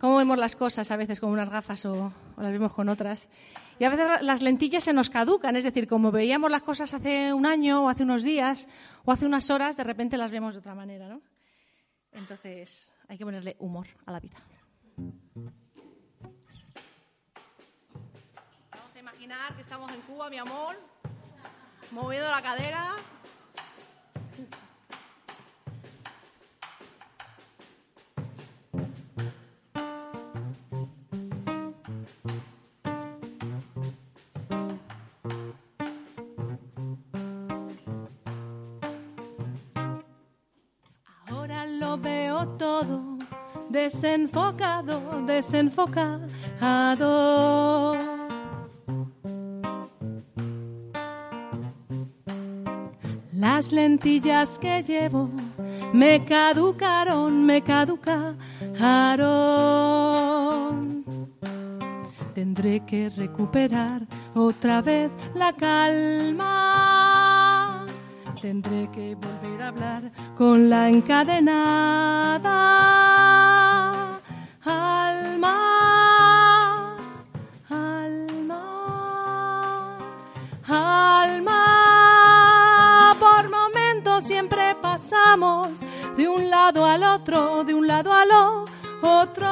Cómo 0.00 0.16
vemos 0.16 0.38
las 0.38 0.56
cosas 0.56 0.90
a 0.90 0.96
veces 0.96 1.20
con 1.20 1.30
unas 1.30 1.50
gafas 1.50 1.84
o, 1.84 2.10
las 2.38 2.52
vemos 2.52 2.72
con 2.72 2.88
otras. 2.88 3.28
Y 3.78 3.84
a 3.84 3.90
veces 3.90 4.22
las 4.22 4.40
lentillas 4.40 4.84
se 4.84 4.94
nos 4.94 5.10
caducan, 5.10 5.56
es 5.56 5.64
decir, 5.64 5.86
como 5.86 6.10
veíamos 6.10 6.50
las 6.50 6.62
cosas 6.62 6.94
hace 6.94 7.34
un 7.34 7.44
año 7.44 7.84
o 7.84 7.88
hace 7.90 8.04
unos 8.04 8.22
días 8.22 8.66
o 9.04 9.12
hace 9.12 9.26
unas 9.26 9.50
horas, 9.50 9.76
de 9.76 9.84
repente 9.84 10.16
las 10.16 10.30
vemos 10.30 10.54
de 10.54 10.60
otra 10.60 10.74
manera, 10.74 11.06
¿no? 11.06 11.20
Entonces 12.12 12.94
hay 13.08 13.18
que 13.18 13.24
ponerle 13.26 13.56
humor 13.58 13.86
a 14.06 14.12
la 14.12 14.20
vida. 14.20 14.36
Vamos 18.70 18.94
a 18.94 18.98
imaginar 18.98 19.54
que 19.54 19.60
estamos 19.60 19.92
en 19.92 20.00
Cuba, 20.00 20.30
mi 20.30 20.38
amor, 20.38 20.76
moviendo 21.90 22.30
la 22.30 22.40
cadera. 22.40 22.96
Desenfocado, 43.80 45.00
desenfocado. 45.26 46.20
Las 53.32 53.72
lentillas 53.72 54.58
que 54.58 54.82
llevo 54.82 55.30
me 55.94 56.24
caducaron, 56.26 57.46
me 57.46 57.62
caducaron. 57.62 58.36
Tendré 62.34 62.84
que 62.84 63.08
recuperar 63.08 64.06
otra 64.34 64.82
vez 64.82 65.10
la 65.34 65.54
calma. 65.54 67.49
Tendré 68.40 68.88
que 68.90 69.14
volver 69.16 69.60
a 69.60 69.68
hablar 69.68 70.10
con 70.38 70.70
la 70.70 70.88
encadenada. 70.88 72.48
Alma, 74.64 75.58
alma, 77.68 78.62
alma. 80.66 81.56
Por 83.20 83.50
momentos 83.50 84.24
siempre 84.24 84.74
pasamos 84.80 85.80
de 86.16 86.26
un 86.26 86.48
lado 86.48 86.86
al 86.86 87.04
otro, 87.04 87.62
de 87.64 87.74
un 87.74 87.86
lado 87.86 88.14
al 88.14 88.30
otro. 89.02 89.46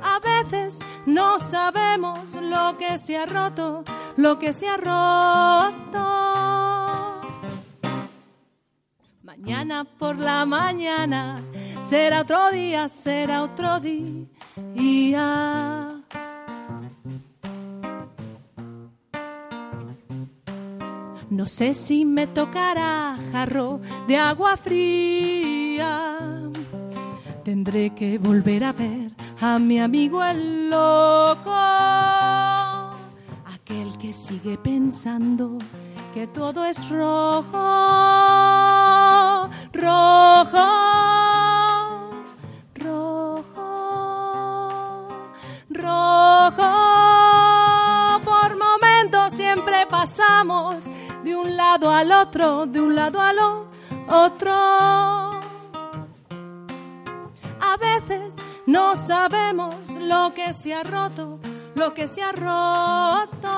A 0.00 0.20
veces 0.22 0.78
no 1.06 1.40
sabemos 1.40 2.34
lo 2.34 2.78
que 2.78 2.98
se 2.98 3.18
ha 3.18 3.26
roto, 3.26 3.82
lo 4.16 4.38
que 4.38 4.52
se 4.52 4.68
ha 4.68 4.76
roto. 4.76 6.08
Mañana 9.22 9.84
por 9.84 10.18
la 10.20 10.44
mañana 10.46 11.42
será 11.88 12.20
otro 12.20 12.50
día, 12.50 12.88
será 12.88 13.42
otro 13.42 13.80
día. 13.80 15.22
No 21.30 21.46
sé 21.48 21.72
si 21.72 22.04
me 22.04 22.26
tocará 22.26 23.16
jarro 23.32 23.80
de 24.06 24.18
agua 24.18 24.56
fría. 24.58 26.18
Tendré 27.42 27.94
que 27.94 28.18
volver 28.18 28.64
a 28.64 28.72
ver 28.72 29.10
a 29.40 29.58
mi 29.58 29.80
amigo 29.80 30.22
el 30.22 30.70
loco, 30.70 31.50
aquel 33.64 33.96
que 33.98 34.12
sigue 34.12 34.58
pensando 34.58 35.58
que 36.12 36.26
todo 36.26 36.64
es 36.64 36.88
rojo, 36.88 37.58
rojo, 39.72 40.68
rojo, 42.74 43.68
rojo. 45.70 46.72
Por 48.24 48.58
momentos 48.58 49.32
siempre 49.34 49.86
pasamos 49.88 50.84
de 51.22 51.36
un 51.36 51.56
lado 51.56 51.90
al 51.90 52.10
otro, 52.10 52.66
de 52.66 52.80
un 52.80 52.94
lado 52.96 53.20
al 53.20 53.38
otro. 54.08 54.52
A 57.60 57.76
veces 57.80 58.34
no 58.66 58.96
sabemos 59.06 59.74
lo 59.98 60.32
que 60.34 60.52
se 60.52 60.74
ha 60.74 60.82
roto, 60.82 61.38
lo 61.74 61.94
que 61.94 62.08
se 62.08 62.22
ha 62.22 62.32
roto. 62.32 63.48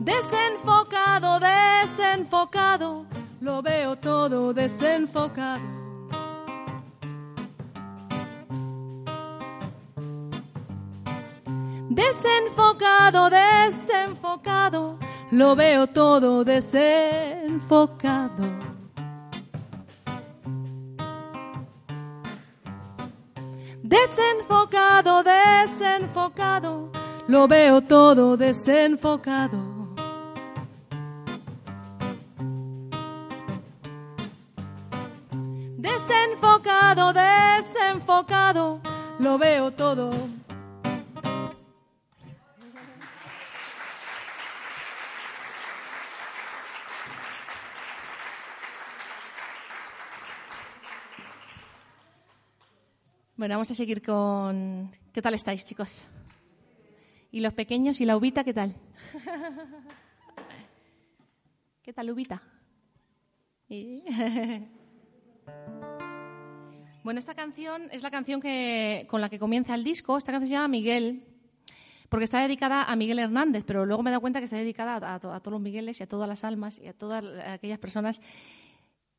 Desenfocado, 0.00 1.40
desenfocado, 1.40 3.06
lo 3.40 3.62
veo 3.62 3.96
todo 3.96 4.52
desenfocado. 4.52 5.76
Desenfocado, 11.88 13.30
desenfocado, 13.30 14.98
lo 15.30 15.56
veo 15.56 15.86
todo 15.86 16.44
desenfocado. 16.44 17.86
Desenfocado, 23.96 25.22
desenfocado, 25.22 26.90
lo 27.26 27.48
veo 27.48 27.80
todo 27.80 28.36
desenfocado. 28.36 29.58
Desenfocado, 35.78 37.14
desenfocado, 37.14 38.80
lo 39.18 39.38
veo 39.38 39.70
todo. 39.70 40.10
Bueno, 53.36 53.54
vamos 53.54 53.70
a 53.70 53.74
seguir 53.74 54.00
con... 54.00 54.90
¿Qué 55.12 55.20
tal 55.20 55.34
estáis, 55.34 55.62
chicos? 55.62 56.06
¿Y 57.30 57.40
los 57.40 57.52
pequeños? 57.52 58.00
¿Y 58.00 58.06
la 58.06 58.16
ubita 58.16 58.44
qué 58.44 58.54
tal? 58.54 58.74
¿Qué 61.82 61.92
tal, 61.92 62.08
ubita? 62.08 62.42
bueno, 67.04 67.20
esta 67.20 67.34
canción 67.34 67.90
es 67.92 68.02
la 68.02 68.10
canción 68.10 68.40
que, 68.40 69.06
con 69.10 69.20
la 69.20 69.28
que 69.28 69.38
comienza 69.38 69.74
el 69.74 69.84
disco. 69.84 70.16
Esta 70.16 70.32
canción 70.32 70.48
se 70.48 70.54
llama 70.54 70.68
Miguel, 70.68 71.22
porque 72.08 72.24
está 72.24 72.40
dedicada 72.40 72.84
a 72.84 72.96
Miguel 72.96 73.18
Hernández, 73.18 73.64
pero 73.66 73.84
luego 73.84 74.02
me 74.02 74.08
he 74.08 74.12
dado 74.12 74.22
cuenta 74.22 74.38
que 74.38 74.46
está 74.46 74.56
dedicada 74.56 74.94
a, 74.94 75.16
a 75.16 75.20
todos 75.20 75.52
los 75.52 75.60
Migueles 75.60 76.00
y 76.00 76.04
a 76.04 76.08
todas 76.08 76.26
las 76.26 76.42
almas 76.42 76.78
y 76.78 76.86
a 76.86 76.94
todas 76.94 77.22
aquellas 77.46 77.78
personas 77.78 78.22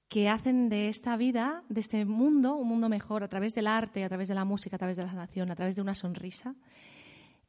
que 0.09 0.29
hacen 0.29 0.69
de 0.69 0.87
esta 0.87 1.17
vida, 1.17 1.63
de 1.69 1.81
este 1.81 2.05
mundo, 2.05 2.55
un 2.55 2.67
mundo 2.67 2.87
mejor 2.87 3.23
a 3.23 3.27
través 3.27 3.53
del 3.53 3.67
arte, 3.67 4.03
a 4.03 4.07
través 4.07 4.27
de 4.27 4.35
la 4.35 4.45
música, 4.45 4.77
a 4.77 4.79
través 4.79 4.97
de 4.97 5.05
la 5.05 5.13
nación, 5.13 5.51
a 5.51 5.55
través 5.55 5.75
de 5.75 5.81
una 5.81 5.95
sonrisa. 5.95 6.55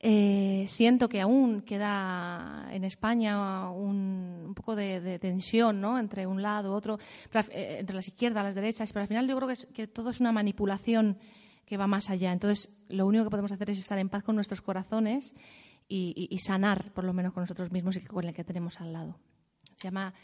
Eh, 0.01 0.65
siento 0.69 1.09
que 1.09 1.21
aún 1.21 1.63
queda 1.63 2.69
en 2.71 2.85
España 2.85 3.71
un, 3.71 4.53
poco 4.55 4.77
de, 4.77 5.19
tensión 5.19 5.81
¿no? 5.81 5.99
entre 5.99 6.27
un 6.27 6.41
lado, 6.41 6.73
otro, 6.73 6.99
eh, 7.51 7.77
entre 7.81 7.97
las 7.97 8.07
izquierdas, 8.07 8.45
las 8.45 8.55
derechas, 8.55 8.93
pero 8.93 9.03
al 9.03 9.09
final 9.09 9.27
yo 9.27 9.37
creo 9.37 9.49
que, 9.73 9.87
todo 9.89 10.11
es 10.11 10.21
una 10.21 10.31
manipulación 10.31 11.19
que 11.65 11.77
va 11.77 11.87
más 11.87 12.11
allá. 12.11 12.33
Entonces, 12.33 12.73
lo 12.89 13.07
único 13.07 13.25
que 13.25 13.31
podemos 13.31 13.53
hacer 13.53 13.71
es 13.71 13.79
estar 13.79 13.99
en 13.99 14.09
paz 14.09 14.23
con 14.23 14.35
nuestros 14.37 14.63
corazones 14.63 15.35
y, 15.89 16.29
y 16.31 16.39
sanar, 16.39 16.93
por 16.93 17.05
lo 17.05 17.13
menos, 17.13 17.33
con 17.33 17.43
nosotros 17.43 17.71
mismos 17.73 17.97
y 17.97 18.01
con 18.01 18.25
el 18.25 18.35
que 18.35 18.45
tenemos 18.45 18.81
al 18.81 18.93
lado. 18.93 19.19
Se 19.77 19.85
llama 19.85 20.15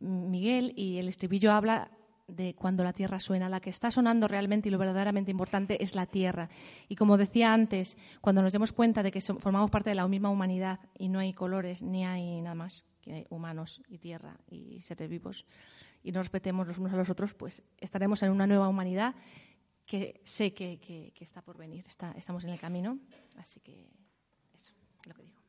Miguel 0.00 0.72
y 0.76 0.98
el 0.98 1.08
estribillo 1.08 1.52
habla 1.52 1.90
de 2.28 2.54
cuando 2.54 2.84
la 2.84 2.92
tierra 2.92 3.20
suena. 3.20 3.48
La 3.48 3.60
que 3.60 3.70
está 3.70 3.90
sonando 3.90 4.28
realmente 4.28 4.68
y 4.68 4.72
lo 4.72 4.78
verdaderamente 4.78 5.30
importante 5.30 5.82
es 5.82 5.94
la 5.94 6.06
tierra. 6.06 6.48
Y 6.88 6.96
como 6.96 7.16
decía 7.16 7.52
antes, 7.52 7.96
cuando 8.20 8.42
nos 8.42 8.52
demos 8.52 8.72
cuenta 8.72 9.02
de 9.02 9.12
que 9.12 9.20
formamos 9.20 9.70
parte 9.70 9.90
de 9.90 9.96
la 9.96 10.06
misma 10.08 10.30
humanidad 10.30 10.80
y 10.98 11.08
no 11.08 11.18
hay 11.18 11.32
colores 11.32 11.82
ni 11.82 12.04
hay 12.04 12.40
nada 12.40 12.54
más 12.54 12.84
que 13.00 13.26
humanos 13.30 13.82
y 13.88 13.98
tierra 13.98 14.36
y 14.50 14.80
seres 14.82 15.08
vivos 15.08 15.46
y 16.06 16.12
nos 16.12 16.24
respetemos 16.24 16.66
los 16.68 16.78
unos 16.78 16.92
a 16.92 16.96
los 16.96 17.10
otros, 17.10 17.34
pues 17.34 17.64
estaremos 17.78 18.22
en 18.22 18.30
una 18.30 18.46
nueva 18.46 18.68
humanidad 18.68 19.16
que 19.86 20.20
sé 20.22 20.54
que, 20.54 21.12
está 21.18 21.42
por 21.42 21.58
venir. 21.58 21.84
estamos 22.16 22.44
en 22.44 22.50
el 22.50 22.60
camino. 22.60 23.00
Así 23.38 23.58
que 23.58 23.90
eso 24.54 24.72
es 25.00 25.06
lo 25.08 25.14
que 25.14 25.22
digo. 25.24 25.40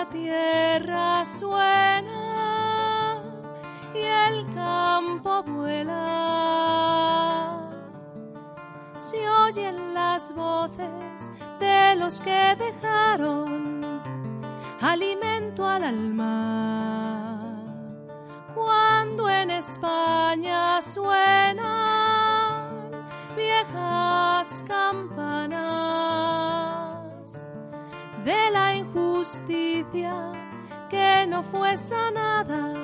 La 0.00 0.08
tierra 0.08 1.24
suena 1.26 3.22
y 3.94 3.98
el 3.98 4.46
campo 4.54 5.42
vuela. 5.42 5.98
Se 8.96 9.28
oyen 9.28 9.92
las 9.92 10.34
voces 10.34 11.30
de 11.58 11.96
los 11.96 12.22
que 12.22 12.56
dejaron 12.56 14.00
alimento 14.80 15.66
al 15.66 15.84
alma. 15.84 17.60
Cuando 18.54 19.28
en 19.28 19.50
España 19.50 20.80
suenan 20.80 22.40
viejas 23.36 24.64
campanas 24.66 25.60
de 28.24 28.50
la 28.50 28.69
justicia 28.92 30.32
que 30.88 31.26
no 31.28 31.42
fue 31.42 31.76
sanada, 31.76 32.74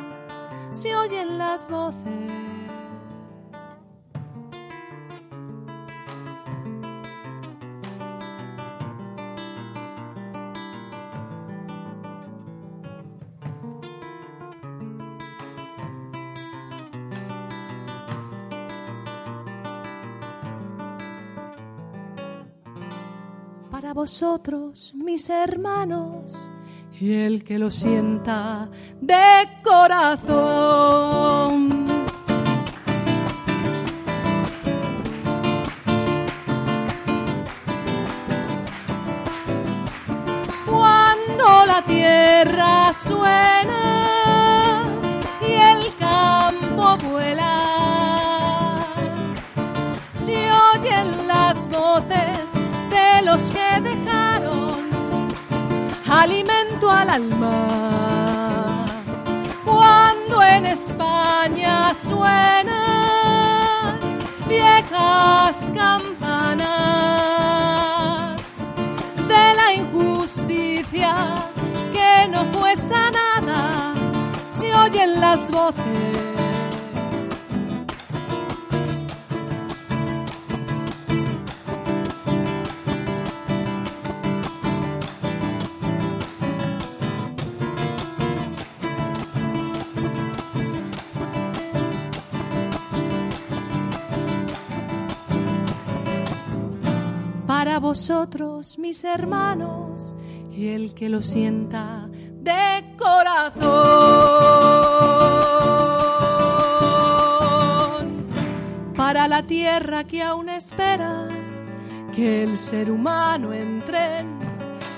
se 0.73 0.95
oyen 0.95 1.38
las 1.38 1.69
voces 1.69 2.36
vosotros, 23.95 24.93
mis 24.95 25.29
hermanos, 25.31 26.37
y 26.99 27.12
el 27.12 27.45
que 27.45 27.59
lo 27.59 27.71
sienta 27.71 28.69
de 29.01 29.49
corazón. 29.62 30.96
Mis 98.79 99.04
hermanos, 99.04 100.17
y 100.50 100.69
el 100.69 100.92
que 100.92 101.08
lo 101.08 101.23
sienta 101.23 102.08
de 102.42 102.85
corazón. 102.98 103.62
Para 108.96 109.29
la 109.29 109.44
tierra 109.44 110.04
que 110.04 110.23
aún 110.23 110.48
espera 110.48 111.29
que 112.14 112.42
el 112.42 112.56
ser 112.56 112.90
humano 112.90 113.52
entre 113.52 114.19
en 114.19 114.40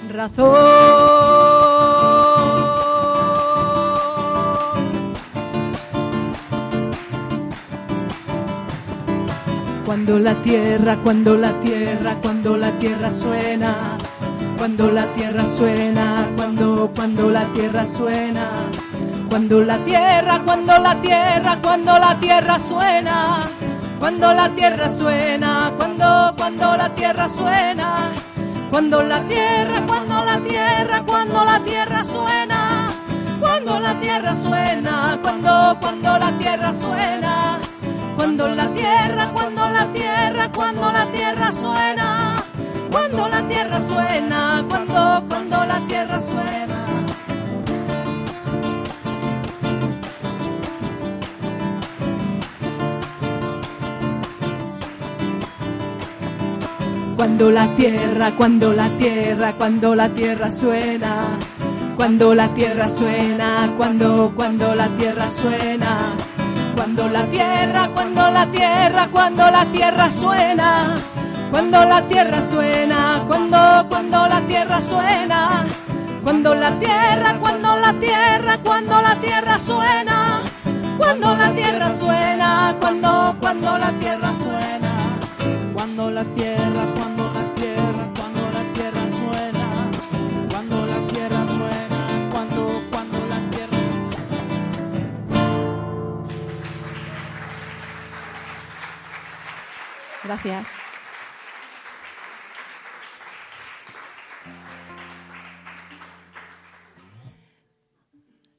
razón. 0.09 1.98
Cuando 9.89 10.19
la 10.19 10.35
tierra, 10.43 10.99
cuando 11.03 11.35
la 11.39 11.59
tierra, 11.61 12.19
cuando 12.21 12.59
la 12.59 12.73
tierra 12.73 13.11
suena. 13.11 13.97
Cuando 14.59 14.93
la 14.93 15.07
tierra 15.15 15.47
suena, 15.47 16.29
cuando, 16.37 16.93
cuando 16.95 17.31
la 17.31 17.47
tierra 17.55 17.87
suena. 17.87 18.51
Cuando 19.31 19.65
la 19.65 19.79
tierra, 19.79 20.43
cuando 20.45 20.79
la 20.79 21.01
tierra, 21.01 21.59
cuando 21.63 21.99
la 21.99 22.21
tierra 22.21 22.61
suena. 22.61 23.49
Cuando 23.99 24.35
la 24.35 24.51
tierra 24.51 24.91
suena, 24.93 25.73
cuando, 25.79 26.35
cuando 26.37 26.77
la 26.77 26.95
tierra 26.95 27.27
suena. 27.27 28.11
Cuando 28.71 29.03
la 29.03 29.23
tierra, 29.23 29.87
cuando 29.87 30.23
la 30.23 30.39
tierra, 30.41 31.03
cuando 31.07 31.45
la 31.47 31.65
tierra 31.65 32.05
suena. 32.05 32.91
Cuando 33.41 33.81
la 33.81 33.99
tierra 33.99 34.37
suena, 34.37 35.19
cuando, 35.23 35.79
cuando 35.81 36.19
la 36.19 36.33
tierra 36.33 36.75
suena. 36.75 37.59
Cuando 38.19 38.49
la 38.49 38.67
tierra, 38.75 39.31
cuando 39.33 39.69
la 39.69 39.93
tierra, 39.93 40.51
cuando 40.51 40.91
la 40.91 41.07
tierra 41.07 41.53
suena. 41.53 42.43
Cuando 42.91 43.29
la 43.29 43.47
tierra 43.47 43.81
suena, 43.81 44.65
cuando, 44.69 45.25
cuando 45.29 45.65
la 45.65 45.87
tierra 45.87 46.21
suena. 46.21 46.85
Cuando 57.15 57.51
la 57.53 57.75
tierra, 57.77 58.35
cuando 58.37 58.73
la 58.73 58.97
tierra, 58.97 59.55
cuando 59.55 59.95
la 59.95 60.09
tierra 60.09 60.51
suena. 60.51 61.39
Cuando 61.97 62.35
la 62.35 62.49
tierra 62.49 62.89
suena, 62.89 63.75
cuando, 63.77 64.33
cuando 64.35 64.75
la 64.75 64.89
tierra 64.97 65.29
suena. 65.29 66.17
Cuando 66.79 67.09
la 67.09 67.27
tierra, 67.27 67.89
cuando 67.93 68.31
la 68.31 68.47
tierra, 68.53 69.09
cuando 69.11 69.51
la 69.51 69.65
tierra 69.67 70.09
suena. 70.13 70.95
Cuando 71.51 71.85
la 71.85 72.07
tierra 72.07 72.41
suena, 72.47 73.25
cuando, 73.27 73.85
cuando 73.89 74.29
la 74.29 74.41
tierra 74.43 74.81
suena. 74.81 75.67
Cuando 76.23 76.55
la 76.55 76.79
tierra, 76.79 77.37
cuando 77.41 77.77
la 77.79 77.93
tierra, 77.95 78.59
cuando 78.63 79.03
la 79.03 79.17
tierra 79.17 79.59
suena. 79.59 80.41
Cuando 80.97 81.35
la 81.35 81.51
tierra 81.51 81.97
suena, 81.97 82.48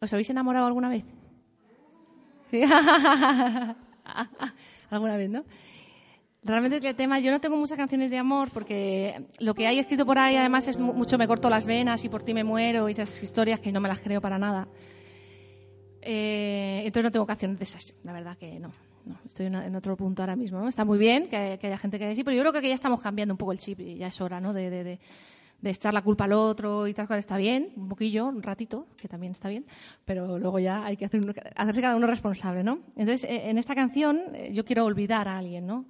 ¿Os 0.09 0.13
habéis 0.13 0.31
enamorado 0.31 0.65
alguna 0.65 0.89
vez? 0.89 1.03
Alguna 4.89 5.17
vez, 5.17 5.29
¿no? 5.29 5.43
Realmente 6.41 6.77
el 6.87 6.95
tema, 6.95 7.19
yo 7.19 7.29
no 7.31 7.39
tengo 7.39 7.57
muchas 7.57 7.77
canciones 7.77 8.09
de 8.09 8.17
amor 8.17 8.49
porque 8.51 9.23
lo 9.39 9.53
que 9.53 9.67
hay 9.67 9.77
escrito 9.77 10.03
por 10.07 10.17
ahí 10.17 10.35
además 10.35 10.67
es 10.67 10.79
mu- 10.79 10.93
mucho 10.93 11.19
me 11.19 11.27
corto 11.27 11.47
las 11.47 11.67
venas 11.67 12.03
y 12.05 12.09
por 12.09 12.23
ti 12.23 12.33
me 12.33 12.43
muero 12.43 12.89
y 12.89 12.93
esas 12.93 13.21
historias 13.21 13.59
que 13.59 13.71
no 13.71 13.79
me 13.81 13.87
las 13.87 13.99
creo 13.99 14.19
para 14.19 14.39
nada. 14.39 14.67
Eh, 16.01 16.79
entonces 16.85 17.03
no 17.03 17.11
tengo 17.11 17.27
canciones 17.27 17.59
de 17.59 17.65
esas, 17.65 17.93
la 18.03 18.11
verdad 18.13 18.35
que 18.35 18.59
no. 18.59 18.71
no, 19.05 19.19
estoy 19.27 19.45
en 19.45 19.75
otro 19.75 19.95
punto 19.95 20.23
ahora 20.23 20.35
mismo. 20.35 20.59
¿no? 20.59 20.67
Está 20.69 20.85
muy 20.85 20.97
bien 20.97 21.29
que, 21.29 21.59
que 21.61 21.67
haya 21.67 21.77
gente 21.77 21.99
que 21.99 22.05
haya 22.05 22.13
así, 22.13 22.23
pero 22.23 22.35
yo 22.35 22.41
creo 22.41 22.53
que 22.59 22.67
ya 22.67 22.73
estamos 22.73 22.99
cambiando 22.99 23.35
un 23.35 23.37
poco 23.37 23.51
el 23.51 23.59
chip 23.59 23.79
y 23.81 23.97
ya 23.97 24.07
es 24.07 24.19
hora 24.21 24.41
¿no? 24.41 24.53
de, 24.53 24.71
de, 24.71 24.83
de, 24.83 24.99
de 25.61 25.69
echar 25.71 25.93
la 25.93 26.01
culpa 26.01 26.23
al 26.25 26.33
otro 26.33 26.87
y 26.87 26.93
tal 26.93 27.07
cual. 27.07 27.19
Está 27.19 27.37
bien, 27.37 27.73
un 27.75 27.89
poquillo, 27.89 28.27
un 28.27 28.41
ratito, 28.43 28.87
que 28.99 29.07
también 29.07 29.31
está 29.33 29.49
bien, 29.49 29.65
pero 30.05 30.37
luego 30.39 30.59
ya 30.59 30.85
hay 30.85 30.95
que 30.97 31.05
hacerse 31.05 31.81
cada 31.81 31.95
uno 31.95 32.07
responsable. 32.07 32.63
¿no? 32.63 32.79
Entonces, 32.95 33.23
eh, 33.29 33.49
en 33.49 33.57
esta 33.57 33.75
canción 33.75 34.21
eh, 34.33 34.51
yo 34.53 34.63
quiero 34.65 34.85
olvidar 34.85 35.27
a 35.27 35.37
alguien, 35.37 35.65
¿no? 35.67 35.85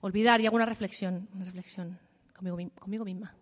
olvidar 0.00 0.40
y 0.40 0.46
hago 0.46 0.56
una 0.56 0.66
reflexión, 0.66 1.28
una 1.34 1.44
reflexión 1.44 1.98
conmigo, 2.34 2.56
mi- 2.56 2.70
conmigo 2.70 3.04
misma. 3.04 3.34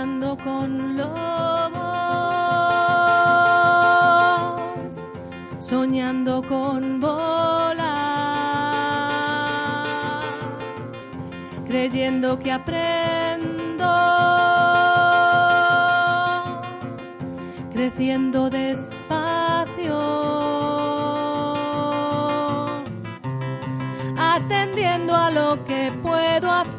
Bailando 0.00 0.36
con 0.38 0.96
lobos, 0.96 1.10
soñando 5.58 6.42
con 6.42 7.00
volar, 7.00 7.84
creyendo 11.66 12.38
que 12.38 12.52
aprendo, 12.52 13.86
creciendo 17.72 18.48
despacio, 18.48 20.00
atendiendo 24.18 25.14
a 25.14 25.30
lo 25.30 25.62
que 25.64 25.92
puedo 26.02 26.50
hacer, 26.50 26.69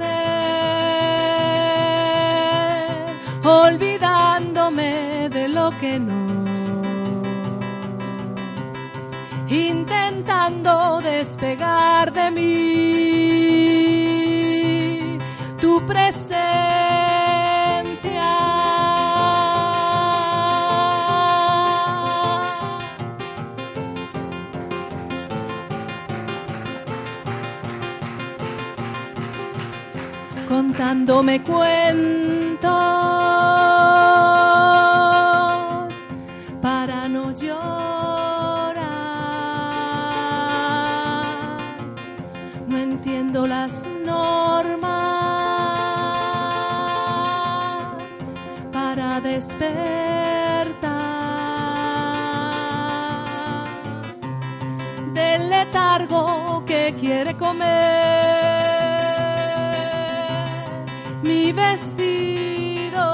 que 5.70 6.00
no, 6.00 6.26
intentando 9.48 11.02
despegar 11.02 12.12
de 12.12 12.32
mí 12.32 12.62
tu 15.60 15.86
presencia. 15.86 16.42
contándome 30.50 31.44
cuentos 31.44 32.32
quiere 57.02 57.36
comer 57.36 57.66
mi 61.24 61.52
vestido 61.52 63.06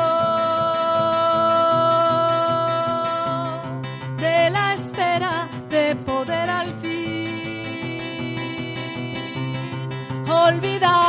de 4.18 4.50
la 4.50 4.74
espera 4.74 5.48
de 5.70 5.96
poder 5.96 6.50
al 6.50 6.74
fin 6.82 6.98
olvidar. 10.30 11.08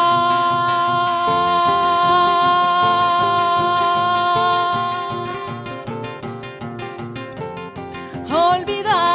Olvidarte, 8.31 9.08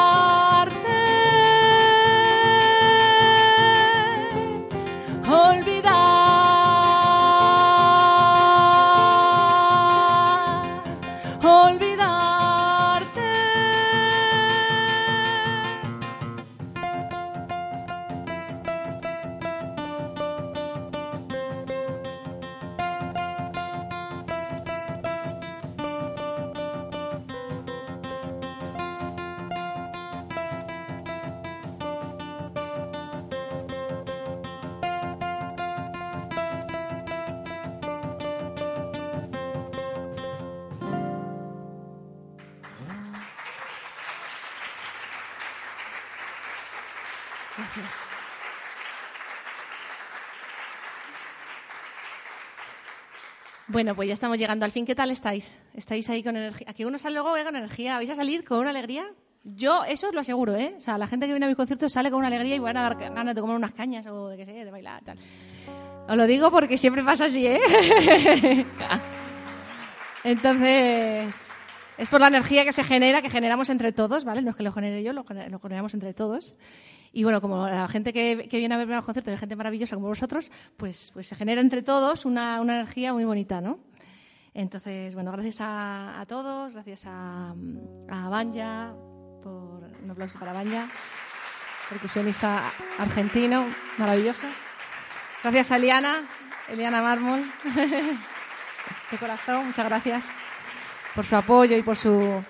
Bueno, 53.84 53.98
pues 53.98 54.08
ya 54.08 54.14
estamos 54.14 54.38
llegando 54.38 54.64
al 54.64 54.72
fin. 54.72 54.86
¿Qué 54.86 54.96
tal 54.96 55.12
estáis? 55.12 55.60
¿Estáis 55.74 56.10
ahí 56.10 56.24
con 56.24 56.38
energía? 56.38 56.68
Aquí 56.70 56.86
uno 56.86 56.98
sale 56.98 57.16
luego 57.16 57.32
con 57.32 57.54
energía. 57.54 57.98
¿Vais 57.98 58.10
a 58.10 58.16
salir 58.16 58.46
con 58.46 58.60
una 58.60 58.70
alegría? 58.70 59.12
Yo 59.44 59.84
eso 59.84 60.08
os 60.08 60.14
lo 60.14 60.22
aseguro, 60.22 60.56
¿eh? 60.56 60.74
O 60.78 60.80
sea, 60.80 60.98
la 60.98 61.06
gente 61.06 61.26
que 61.26 61.34
viene 61.34 61.48
a 61.48 61.50
mis 61.50 61.58
conciertos 61.58 61.92
sale 61.92 62.10
con 62.10 62.20
una 62.20 62.28
alegría 62.28 62.56
y 62.56 62.60
van 62.60 62.78
a 62.78 62.84
dar 62.84 62.96
ganas 62.96 63.36
de 63.36 63.42
comer 63.42 63.58
unas 63.58 63.74
cañas 63.74 64.06
o 64.06 64.30
de 64.30 64.38
qué 64.38 64.46
sé, 64.46 64.54
de 64.54 64.72
bailar, 64.72 65.04
tal. 65.04 65.18
Os 66.08 66.16
lo 66.16 66.26
digo 66.26 66.50
porque 66.50 66.78
siempre 66.78 67.04
pasa 67.04 67.26
así, 67.26 67.46
¿eh? 67.46 67.60
Entonces, 70.24 71.43
es 71.98 72.10
por 72.10 72.20
la 72.20 72.28
energía 72.28 72.66
que 72.66 72.74
se 72.74 72.84
genera, 72.84 73.22
que 73.22 73.30
generamos 73.30 73.70
entre 73.70 73.91
todos, 73.91 74.26
¿vale? 74.26 74.41
No 74.41 74.52
es 74.52 74.56
que 74.56 74.64
lo 74.64 74.72
genere 74.72 75.04
yo, 75.04 75.14
lo, 75.14 75.24
generamos 75.24 75.94
entre 75.94 76.14
todos. 76.14 76.56
Y 77.12 77.24
bueno, 77.24 77.41
como 77.41 77.68
la 77.68 77.88
gente 77.88 78.12
que, 78.14 78.48
viene 78.52 78.74
a 78.74 78.78
ver 78.78 78.88
los 78.88 79.06
conciertos 79.06 79.34
es 79.34 79.39
gente 79.39 79.56
maravillosa 79.56 79.96
como 79.96 80.08
vosotros, 80.08 80.52
pues, 80.78 81.12
pues 81.14 81.28
se 81.28 81.36
genera 81.36 81.62
entre 81.62 81.84
todos 81.84 82.26
una, 82.26 82.60
una 82.62 82.76
energía 82.76 83.14
muy 83.14 83.26
bonita, 83.26 83.62
¿no? 83.62 83.80
Entonces, 84.56 85.14
bueno, 85.14 85.32
gracias 85.32 85.58
a, 85.62 86.24
todos, 86.28 86.74
gracias 86.74 87.06
a, 87.06 87.54
a 88.10 88.30
Banja, 88.30 88.94
por 89.44 89.84
un 90.04 90.12
aplauso 90.12 90.39
para 90.39 90.54
Banja, 90.54 90.88
percusionista 91.89 92.72
argentino, 92.98 93.66
maravilloso. 93.98 94.48
Gracias 95.44 95.72
a 95.72 95.76
Eliana, 95.76 96.22
Eliana 96.70 97.02
Mármol, 97.02 97.44
de 99.12 99.18
corazón, 99.18 99.68
muchas 99.68 99.86
gracias 99.88 100.43
por 101.16 101.26
su 101.26 101.36
apoyo 101.36 101.78
y 101.78 101.82
por 101.82 101.95
su 101.95 102.43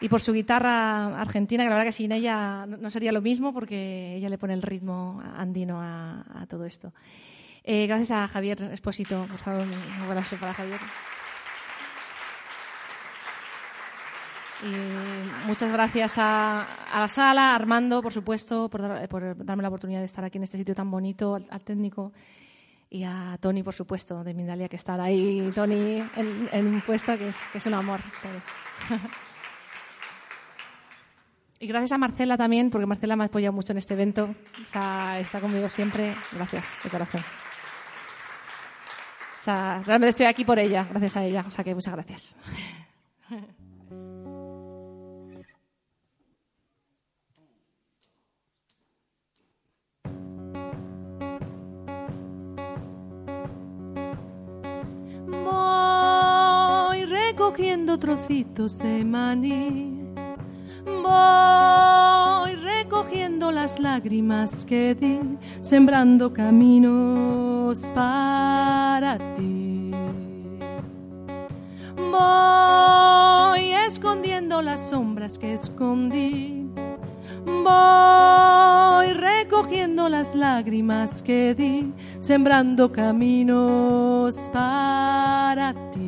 y 0.00 0.08
por 0.08 0.20
su 0.20 0.32
guitarra 0.32 1.18
argentina, 1.18 1.64
que 1.64 1.70
la 1.70 1.76
verdad 1.76 1.88
que 1.88 1.92
sin 1.92 2.12
ella 2.12 2.66
no 2.66 2.90
sería 2.90 3.12
lo 3.12 3.22
mismo 3.22 3.54
porque 3.54 4.14
ella 4.16 4.28
le 4.28 4.36
pone 4.36 4.52
el 4.52 4.62
ritmo 4.62 5.22
andino 5.36 5.80
a, 5.80 6.46
todo 6.48 6.64
esto. 6.66 6.92
Eh, 7.64 7.86
gracias 7.86 8.10
a 8.10 8.28
Javier 8.28 8.62
Espósito, 8.72 9.26
por 9.28 9.38
favor, 9.38 9.62
un 9.62 10.02
abrazo 10.02 10.36
para 10.36 10.52
Javier. 10.52 10.78
Y 14.62 15.46
muchas 15.46 15.70
gracias 15.70 16.16
a, 16.18 16.66
la 16.94 17.08
sala, 17.08 17.52
a 17.52 17.54
Armando, 17.54 18.02
por 18.02 18.12
supuesto, 18.12 18.68
por, 18.70 18.80
darme 19.44 19.62
la 19.62 19.68
oportunidad 19.68 20.00
de 20.00 20.06
estar 20.06 20.24
aquí 20.24 20.38
en 20.38 20.44
este 20.44 20.56
sitio 20.56 20.74
tan 20.74 20.90
bonito, 20.90 21.34
al, 21.34 21.60
técnico, 21.62 22.12
y 22.88 23.04
a 23.04 23.36
Tony, 23.40 23.62
por 23.62 23.74
supuesto, 23.74 24.22
de 24.22 24.34
Mindalia, 24.34 24.68
que 24.68 24.76
estar 24.76 25.00
ahí, 25.00 25.50
Tony, 25.54 26.02
en, 26.16 26.66
un 26.66 26.80
puesto 26.82 27.16
que 27.18 27.28
es, 27.28 27.42
es 27.52 27.66
un 27.66 27.74
amor. 27.74 28.00
y 31.60 31.66
gracias 31.66 31.92
a 31.92 31.98
Marcela 31.98 32.36
también, 32.36 32.70
porque 32.70 32.86
Marcela 32.86 33.16
me 33.16 33.24
ha 33.24 33.26
apoyado 33.26 33.52
mucho 33.52 33.72
en 33.72 33.78
este 33.78 33.94
evento. 33.94 34.34
O 34.62 34.66
sea, 34.66 35.18
está 35.18 35.40
conmigo 35.40 35.68
siempre. 35.68 36.14
Gracias, 36.32 36.78
de 36.84 36.90
corazón. 36.90 37.22
O 39.40 39.44
sea, 39.44 39.82
realmente 39.84 40.10
estoy 40.10 40.26
aquí 40.26 40.44
por 40.44 40.58
ella, 40.58 40.86
gracias 40.88 41.16
a 41.16 41.24
ella. 41.24 41.44
O 41.46 41.50
sea 41.50 41.64
que 41.64 41.74
muchas 41.74 41.94
gracias. 41.94 42.36
recogiendo 57.56 57.98
trocitos 57.98 58.78
de 58.80 59.02
maní. 59.02 60.12
Voy 60.84 62.54
recogiendo 62.56 63.50
las 63.50 63.80
lágrimas 63.80 64.62
que 64.66 64.94
di, 64.94 65.18
sembrando 65.62 66.34
caminos 66.34 67.90
para 67.94 69.16
ti. 69.34 69.90
Voy 71.96 73.72
escondiendo 73.88 74.60
las 74.60 74.90
sombras 74.90 75.38
que 75.38 75.54
escondí. 75.54 76.68
Voy 77.46 79.14
recogiendo 79.14 80.10
las 80.10 80.34
lágrimas 80.34 81.22
que 81.22 81.54
di, 81.54 81.90
sembrando 82.20 82.92
caminos 82.92 84.50
para 84.52 85.72
ti 85.90 86.05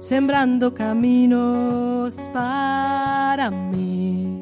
sembrando 0.00 0.72
caminos 0.72 2.14
para 2.32 3.50
mí. 3.50 4.37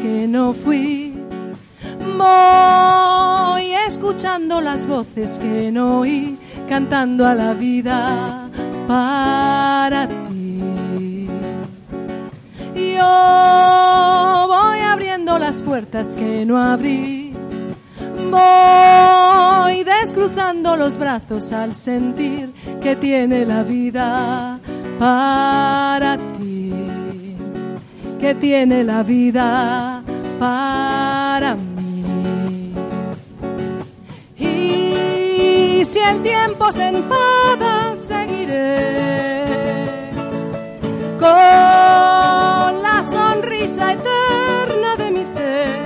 Que 0.00 0.26
no 0.26 0.52
fui. 0.52 1.14
Voy 2.16 3.72
escuchando 3.86 4.60
las 4.60 4.86
voces 4.86 5.38
que 5.38 5.70
no 5.70 6.00
oí, 6.00 6.38
cantando 6.68 7.26
a 7.26 7.34
la 7.34 7.54
vida 7.54 8.48
para 8.86 10.08
ti. 10.08 11.26
Yo 12.74 14.46
voy 14.48 14.80
abriendo 14.80 15.38
las 15.38 15.62
puertas 15.62 16.16
que 16.16 16.44
no 16.44 16.62
abrí. 16.62 17.32
Voy 18.30 19.84
descruzando 19.84 20.76
los 20.76 20.96
brazos 20.98 21.52
al 21.52 21.74
sentir 21.74 22.52
que 22.80 22.96
tiene 22.96 23.44
la 23.44 23.62
vida 23.62 24.60
para 24.98 26.16
ti 26.16 26.49
que 28.20 28.34
tiene 28.34 28.84
la 28.84 29.02
vida 29.02 30.02
para 30.38 31.54
mí. 31.54 32.74
Y 34.36 35.82
si 35.84 35.98
el 35.98 36.22
tiempo 36.22 36.70
se 36.70 36.88
enfada, 36.88 37.96
seguiré 38.06 39.44
con 41.18 42.82
la 42.86 43.02
sonrisa 43.10 43.92
eterna 43.94 44.96
de 44.98 45.10
mi 45.10 45.24
ser, 45.24 45.82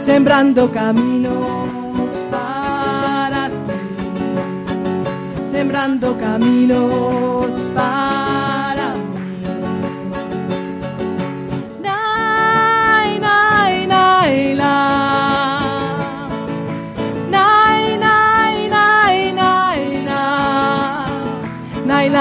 sembrando 0.00 0.70
caminos 0.70 2.10
para 2.30 3.48
ti, 3.48 3.80
sembrando 5.50 6.18
caminos 6.18 7.46
para 7.74 7.97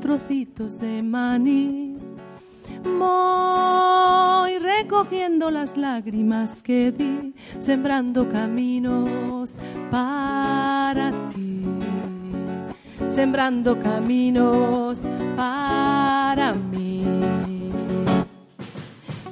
trocitos 0.00 0.78
de 0.78 1.02
maní. 1.02 1.96
Voy 2.98 4.58
recogiendo 4.58 5.50
las 5.50 5.76
lágrimas 5.76 6.62
que 6.62 6.92
di, 6.92 7.34
sembrando 7.60 8.28
caminos 8.28 9.58
para 9.90 11.10
ti. 11.34 11.64
Sembrando 13.06 13.78
caminos 13.78 15.02
para 15.36 16.54
mí. 16.54 17.04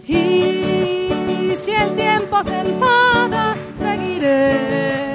Y 0.07 1.73
el 1.73 1.95
tiempo 1.95 2.43
se 2.45 2.61
enfada, 2.61 3.57
seguiré 3.79 5.06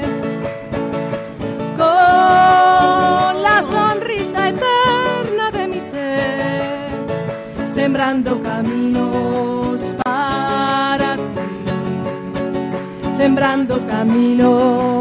sembrando 7.91 8.41
caminos 8.41 9.81
para 10.01 11.17
ti, 11.17 11.51
sembrando 13.17 13.85
caminos 13.85 15.00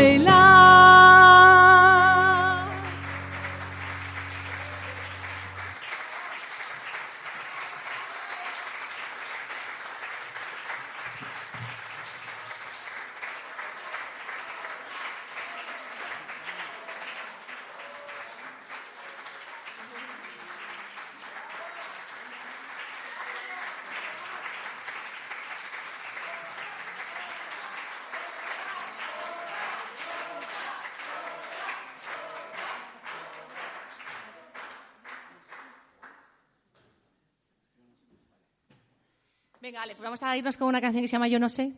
Venga, 39.71 39.83
vale, 39.83 39.95
pues 39.95 40.03
vamos 40.03 40.21
a 40.21 40.35
irnos 40.35 40.57
con 40.57 40.67
una 40.67 40.81
canción 40.81 41.01
que 41.01 41.07
se 41.07 41.13
llama 41.13 41.29
Yo 41.29 41.39
no 41.39 41.47
sé, 41.47 41.71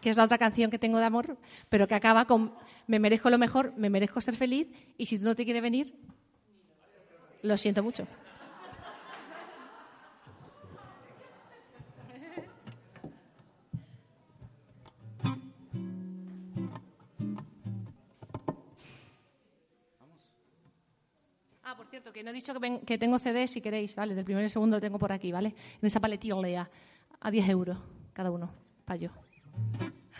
que 0.00 0.10
es 0.10 0.16
la 0.16 0.24
otra 0.24 0.36
canción 0.36 0.68
que 0.68 0.80
tengo 0.80 0.98
de 0.98 1.04
amor, 1.04 1.38
pero 1.68 1.86
que 1.86 1.94
acaba 1.94 2.24
con 2.24 2.52
Me 2.88 2.98
merezco 2.98 3.30
lo 3.30 3.38
mejor, 3.38 3.72
me 3.76 3.88
merezco 3.88 4.20
ser 4.20 4.34
feliz 4.34 4.66
y 4.98 5.06
si 5.06 5.16
tú 5.16 5.26
no 5.26 5.36
te 5.36 5.44
quieres 5.44 5.62
venir, 5.62 5.94
lo 7.42 7.56
siento 7.56 7.84
mucho. 7.84 8.08
Ah, 21.62 21.76
por 21.76 21.86
cierto, 21.86 22.12
que 22.12 22.24
no 22.24 22.30
he 22.30 22.32
dicho 22.32 22.52
que, 22.84 22.98
tengo 22.98 23.20
CD 23.20 23.46
si 23.46 23.60
queréis, 23.60 23.94
¿vale? 23.94 24.16
Del 24.16 24.24
primero 24.24 24.44
y 24.44 24.50
segundo 24.50 24.78
lo 24.78 24.80
tengo 24.80 24.98
por 24.98 25.12
aquí, 25.12 25.30
¿vale? 25.30 25.54
En 25.80 25.86
esa 25.86 26.00
paletilla 26.00 26.34
a 27.26 27.30
10 27.32 27.48
euros 27.48 27.76
cada 28.12 28.30
uno, 28.30 28.52
para 28.84 29.00
yo. 29.00 29.10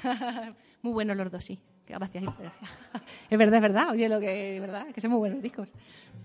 muy 0.83 0.93
buenos 0.93 1.17
los 1.17 1.31
dos, 1.31 1.45
sí. 1.45 1.61
Gracias. 1.87 2.25
Es 3.31 3.39
verdad, 3.39 3.57
es 3.59 3.63
verdad. 3.63 3.91
Oye, 3.91 4.09
lo 4.09 4.19
que 4.19 4.57
es 4.57 4.61
verdad, 4.61 4.87
que 4.93 5.01
son 5.01 5.13
muy 5.13 5.19
buenos 5.21 5.41
discos. 5.41 5.69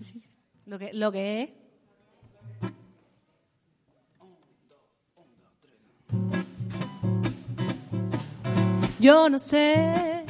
Sí. 0.00 0.20
Lo 0.66 0.80
que, 0.80 0.92
lo 0.92 1.12
que 1.12 1.42
es. 1.42 1.50
Yo 8.98 9.28
no 9.28 9.38
sé, 9.38 10.24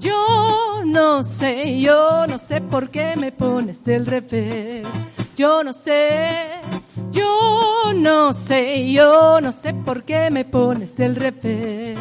yo 0.00 0.82
no 0.84 1.22
sé, 1.22 1.80
yo 1.80 2.26
no 2.26 2.38
sé 2.38 2.60
por 2.60 2.90
qué 2.90 3.14
me 3.16 3.30
pones 3.30 3.84
del 3.84 4.06
revés. 4.06 4.84
Yo 5.36 5.62
no 5.62 5.72
sé, 5.72 6.51
yo 7.12 7.92
no 7.94 8.32
sé, 8.32 8.90
yo 8.90 9.40
no 9.40 9.52
sé 9.52 9.74
por 9.74 10.02
qué 10.02 10.30
me 10.30 10.44
pones 10.44 10.96
del 10.96 11.14
revés. 11.14 11.98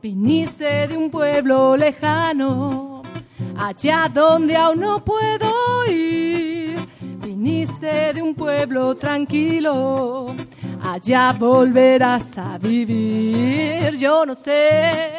Viniste 0.00 0.86
de 0.86 0.96
un 0.96 1.10
pueblo 1.10 1.76
lejano, 1.76 3.02
allá 3.56 4.08
donde 4.12 4.56
aún 4.56 4.80
no 4.80 5.04
puedo 5.04 5.84
ir. 5.90 6.76
Viniste 7.00 8.12
de 8.12 8.22
un 8.22 8.34
pueblo 8.34 8.94
tranquilo, 8.96 10.26
allá 10.82 11.32
volverás 11.32 12.38
a 12.38 12.58
vivir. 12.58 13.96
Yo 13.96 14.24
no 14.24 14.34
sé, 14.34 15.10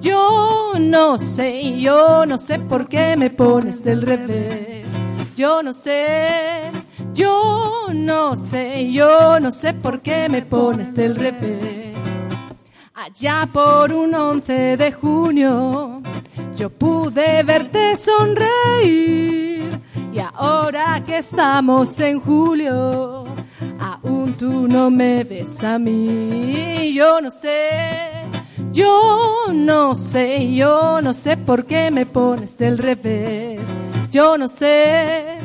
yo 0.00 0.72
no 0.78 1.18
sé, 1.18 1.78
yo 1.80 2.24
no 2.24 2.38
sé 2.38 2.58
por 2.60 2.88
qué 2.88 3.16
me 3.16 3.30
pones 3.30 3.82
del 3.82 4.02
revés. 4.02 4.86
Yo 5.36 5.62
no 5.62 5.72
sé, 5.72 6.70
yo 7.18 7.88
no 7.92 8.36
sé, 8.36 8.92
yo 8.92 9.40
no 9.40 9.50
sé 9.50 9.74
por 9.74 10.00
qué 10.00 10.28
me 10.28 10.42
pones 10.42 10.94
del 10.94 11.16
revés. 11.16 11.96
Allá 12.94 13.48
por 13.52 13.92
un 13.92 14.14
11 14.14 14.76
de 14.76 14.92
junio 14.92 16.00
yo 16.54 16.70
pude 16.70 17.42
verte 17.42 17.96
sonreír 17.96 19.80
y 20.12 20.18
ahora 20.34 21.02
que 21.04 21.18
estamos 21.18 21.98
en 22.00 22.20
julio 22.20 23.24
aún 23.80 24.34
tú 24.38 24.68
no 24.68 24.88
me 24.90 25.24
ves 25.24 25.62
a 25.64 25.78
mí. 25.78 26.92
Yo 26.94 27.20
no 27.20 27.30
sé, 27.30 28.22
yo 28.72 29.46
no 29.52 29.96
sé, 29.96 30.54
yo 30.54 31.00
no 31.02 31.12
sé 31.12 31.36
por 31.36 31.66
qué 31.66 31.90
me 31.90 32.06
pones 32.06 32.56
del 32.56 32.78
revés. 32.78 33.60
Yo 34.10 34.38
no 34.38 34.48
sé, 34.48 35.37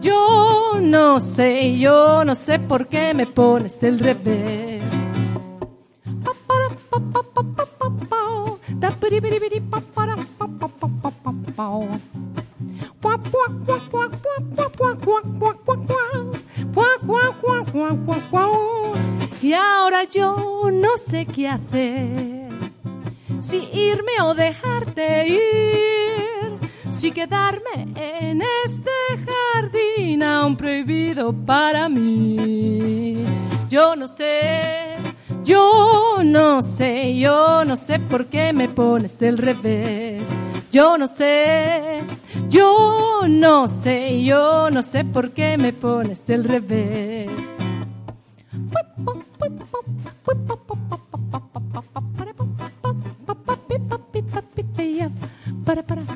yo 0.00 0.78
no 0.80 1.20
sé, 1.20 1.78
yo 1.78 2.24
no 2.24 2.34
sé 2.34 2.58
por 2.58 2.86
qué 2.86 3.14
me 3.14 3.26
pones 3.26 3.80
del 3.80 3.98
revés. 3.98 4.82
Y 19.40 19.52
ahora 19.52 20.04
yo 20.04 20.68
no 20.72 20.98
sé 20.98 21.26
qué 21.26 21.48
hacer, 21.48 22.48
si 23.40 23.58
irme 23.72 24.20
o 24.22 24.34
dejarte 24.34 25.28
ir, 25.28 26.58
si 26.92 27.12
quedarme 27.12 27.87
prohibido 30.58 31.32
para 31.32 31.88
mí. 31.88 33.24
Yo 33.70 33.96
no 33.96 34.08
sé, 34.08 34.96
yo 35.44 36.18
no 36.22 36.60
sé, 36.60 37.16
yo 37.16 37.64
no 37.64 37.76
sé 37.76 37.98
por 38.00 38.26
qué 38.26 38.52
me 38.52 38.68
pones 38.68 39.18
del 39.18 39.38
revés. 39.38 40.22
Yo 40.70 40.98
no 40.98 41.06
sé, 41.06 42.02
yo 42.50 43.22
no 43.26 43.68
sé, 43.68 44.22
yo 44.22 44.70
no 44.70 44.82
sé 44.82 45.04
por 45.04 45.30
qué 45.30 45.56
me 45.56 45.72
pones 45.72 46.26
del 46.26 46.44
revés. 46.44 47.30
Si 55.68 56.07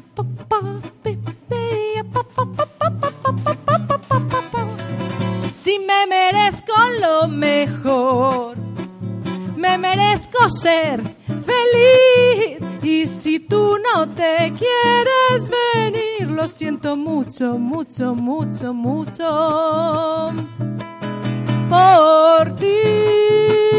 ser 10.63 11.03
feliz. 11.27 12.61
Y 12.83 13.07
si 13.09 13.41
tú 13.41 13.77
no 13.79 14.09
te 14.09 14.53
quieres 14.57 15.51
venir, 15.75 16.31
lo 16.31 16.47
siento 16.47 16.95
mucho, 16.97 17.59
mucho, 17.59 18.15
mucho, 18.15 18.73
mucho 18.73 20.33
por 21.69 22.57
ti. 22.57 23.72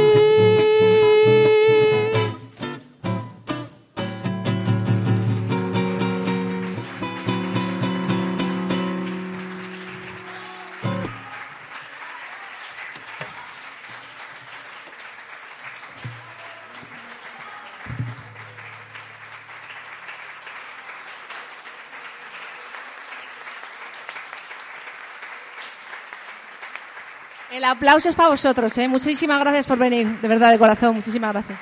El 27.63 27.69
aplauso 27.69 28.09
es 28.09 28.15
para 28.15 28.27
vosotros, 28.27 28.77
¿eh? 28.77 28.89
Muchísimas 28.89 29.39
gracias 29.39 29.65
por 29.65 29.77
venir, 29.77 30.19
de 30.19 30.27
verdad, 30.27 30.51
de 30.51 30.59
corazón. 30.59 30.95
Muchísimas 30.95 31.31
gracias. 31.31 31.57